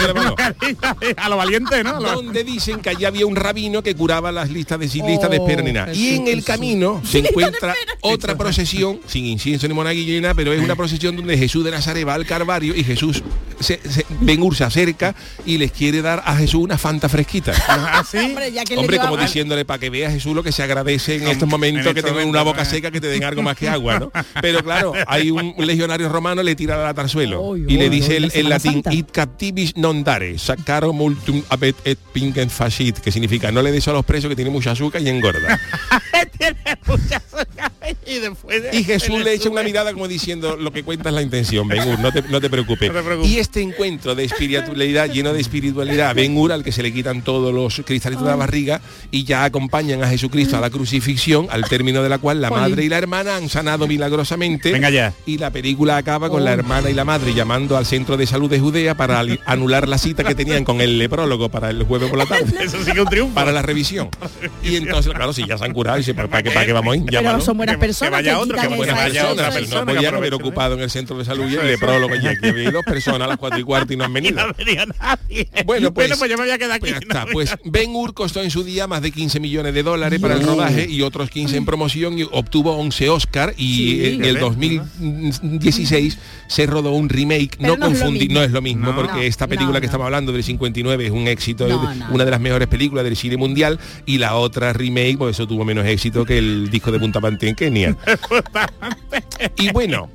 [0.08, 0.36] la mano.
[1.18, 2.00] A lo valiente, ¿no?
[2.02, 5.38] Donde dicen que allí había un rabino que curaba las listas de sin listas de
[5.38, 5.94] espera ni nada.
[5.94, 10.54] Y en el camino se encuentra otra procesión, sin incienso ni monaguillo ni nada, pero
[10.54, 13.22] es una procesión donde Jesús de Nazaret va al Calvario y Jesús,
[13.60, 15.16] se, se, Ben Hur se acerca
[15.46, 17.54] y les quiere dar a Jesús una fanta fresquita.
[17.68, 18.18] ¿Ah, sí?
[18.26, 20.64] Hombre, ya que le Hombre, lleva- como diciéndole para que vea Jesús lo que se
[20.64, 22.70] agradece en estos momentos en que tengan una boca ¿no?
[22.70, 24.12] seca que te den algo más que agua, ¿no?
[24.42, 26.94] Pero claro, hay un, un legionario romano le tira la
[27.40, 28.94] Uy, y le dice el- en latín Santa.
[28.94, 33.88] it captivis non dare, sacaro multum abet et pingent facit, que significa no le des
[33.88, 35.60] a los presos que tiene mucha azúcar y engorda.
[36.38, 37.69] Tiene mucha azúcar
[38.06, 41.22] y después Y Jesús le echa una mirada como diciendo lo que cuenta es la
[41.22, 42.90] intención, Ben Hur, no te, no te preocupes.
[42.92, 43.32] No te preocupes.
[43.32, 47.22] Y este encuentro de espiritualidad, lleno de espiritualidad, Ben Hur, al que se le quitan
[47.22, 48.82] todos los cristalitos de la barriga
[49.12, 52.84] y ya acompañan a Jesucristo a la crucifixión, al término de la cual la madre
[52.84, 54.72] y la hermana han sanado milagrosamente.
[54.72, 55.14] Venga ya.
[55.26, 58.50] Y la película acaba con la hermana y la madre llamando al centro de salud
[58.50, 62.18] de Judea para anular la cita que tenían con el leprólogo para el jueves por
[62.18, 62.54] la tarde.
[62.64, 63.34] Eso sí que un triunfo.
[63.34, 64.10] Para la revisión.
[64.64, 66.94] Y entonces, claro, si ya se han curado, dice, ¿para, para qué, para qué vamos
[66.94, 67.06] a ir?
[67.06, 69.94] Pero son buenas Que- que vaya que otro, que buenas vaya otra persona no que
[69.96, 72.84] podían haber ocupado en el centro de salud y el eso y aquí había dos
[72.86, 74.46] personas a las cuatro y cuarto y no han venido.
[74.48, 75.48] No venía nadie.
[75.66, 76.92] Bueno, pues, bueno, pues yo me voy a quedar aquí.
[77.32, 77.56] pues Pues.
[77.66, 80.88] Ben Hur costó en su día más de 15 millones de dólares para el rodaje
[80.90, 84.06] y otros 15 en promoción y obtuvo 11 Oscar y Sí.
[84.16, 84.40] en el Fíjate.
[84.40, 86.18] 2016
[86.48, 87.58] se rodó un remake.
[87.60, 88.96] Pero no confundir, no es lo mismo No.
[88.96, 89.92] porque esta película no, que no.
[89.92, 92.08] estamos hablando del 59 es un éxito, No, es no.
[92.12, 95.66] una de las mejores películas del cine mundial y la otra remake, pues eso tuvo
[95.66, 97.96] menos éxito que el disco de Punta Pante en Kenia.
[99.58, 100.10] y bueno,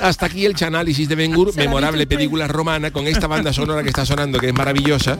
[0.00, 3.26] hasta aquí el análisis de Ben Hur, Se la ha memorable película romana con esta
[3.26, 5.18] banda sonora que está sonando que es maravillosa.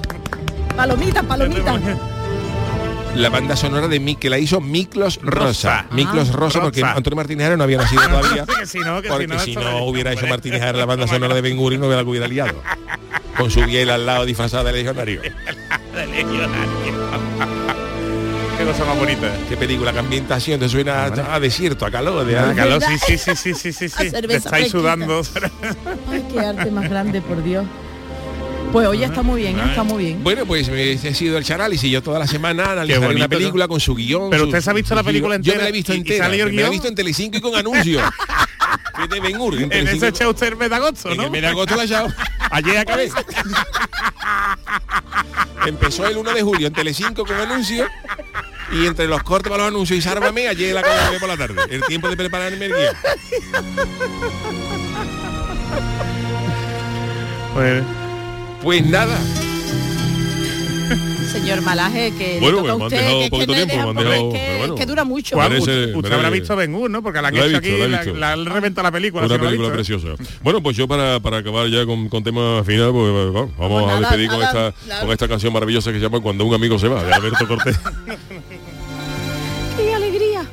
[0.76, 1.80] Palomita, palomita.
[3.14, 5.82] La banda sonora de Mi, que la hizo Miklos Rosa.
[5.82, 5.86] Rosa.
[5.92, 6.36] Miklos Ah.
[6.36, 6.82] Rosa, porque.
[6.82, 8.44] Antonio Martínez Jara no había nacido todavía.
[8.44, 10.26] Que si no, que porque si no, si hubiera hecho.
[10.26, 12.60] Martínez Jara la banda sonora de Ben y no hubiera la hubiera liado.
[13.38, 15.22] Con su biel al lado disfrazada de legionario.
[15.94, 17.83] De legionario.
[18.64, 19.30] Qué cosa más bonita.
[19.48, 22.24] Qué película, qué ambientación, te suena a, a desierto, a calor.
[22.24, 24.10] De, Ah, a- calor, sí, sí, sí, sí, sí, sí, sí.
[24.10, 25.20] Te estáis sudando.
[26.10, 27.66] Ay, qué arte más grande, por Dios.
[28.72, 29.62] Pues hoy está muy bien, ¿eh?
[29.68, 30.24] está muy bien.
[30.24, 31.90] Bueno, pues me he sido el análisis.
[31.90, 34.30] Yo toda la semana analizaré bonito, una película con su guion.
[34.30, 35.42] Pero su- usted se ha visto la película guion.
[35.44, 36.26] Yo me entera la he visto y- y entera.
[36.26, 38.02] el me la he visto en Telecinco y con anuncios.
[38.96, 39.54] Que de Ben Hur.
[39.60, 41.24] En En eso echa usted el mes de agosto, En ¿no?
[41.24, 42.06] el mes de agosto la echado.
[42.50, 43.10] Ayer acabé.
[45.66, 47.88] Empezó el 1 de julio en Telecinco con anuncios
[48.74, 51.62] y entre los cortes para los anuncios y Sárvame, ayer la ver por la tarde.
[51.70, 52.96] El tiempo de prepararme el guion.
[58.62, 59.16] Pues nada.
[61.34, 63.30] Señor Malaje, que Bueno, le toca pues a me han usted, dejado que, es que
[63.30, 64.74] poquito no tiempo, me han dejado- es que- bueno.
[64.74, 65.36] es que dura mucho.
[65.36, 67.02] Juan, Merece- usted, usted merece- habrá visto Ben Hur, ¿no?
[67.02, 68.14] Porque la han hecho visto, aquí, la, visto.
[68.14, 69.26] la, han reventado la película.
[69.26, 69.96] Una ¿sí lo ha película visto?
[69.96, 70.22] preciosa.
[70.42, 73.86] Bueno, pues yo para, para acabar ya con, con tema final, pues vamos, vamos a
[73.86, 75.00] nada, despedir con, nada, esta, nada.
[75.02, 77.78] con esta canción maravillosa que se llama Cuando un amigo se va, de Alberto Cortés.
[79.76, 80.46] ¡Qué alegría!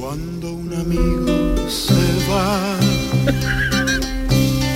[0.00, 1.94] Cuando un amigo se
[2.30, 2.76] va,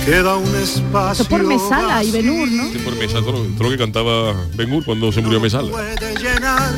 [0.05, 1.23] queda un espacio.
[1.23, 2.63] Esto es por Mesala y Benur, ¿no?
[2.71, 5.69] Sí, por Mesa, todo, lo- todo lo que cantaba Ben Hur cuando se murió Mesala.
[5.71, 6.71] puede llenar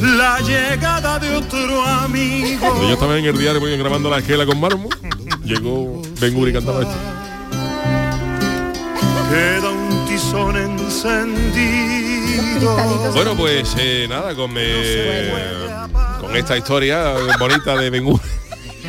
[0.00, 2.60] la llegada de otro amigo.
[2.60, 4.88] Cuando yo estaba en el diario grabando la esquela con Marmo,
[5.44, 6.94] llegó Ben Hur y cantaba esto.
[9.30, 11.92] Queda un tizón encendido.
[13.14, 15.32] Bueno, pues eh, nada, con, eh,
[16.20, 18.20] con esta historia bonita de Ben Hur.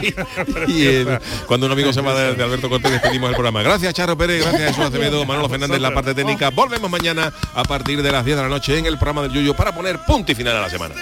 [0.68, 1.06] y
[1.46, 3.62] cuando un amigo se va de, de Alberto Cortés despedimos el programa.
[3.62, 6.50] Gracias Charo Pérez, gracias Jesús Acevedo, Manolo Fernández en la parte técnica.
[6.50, 9.54] Volvemos mañana a partir de las 10 de la noche en el programa del Yuyo
[9.56, 10.96] para poner punto y final a la semana.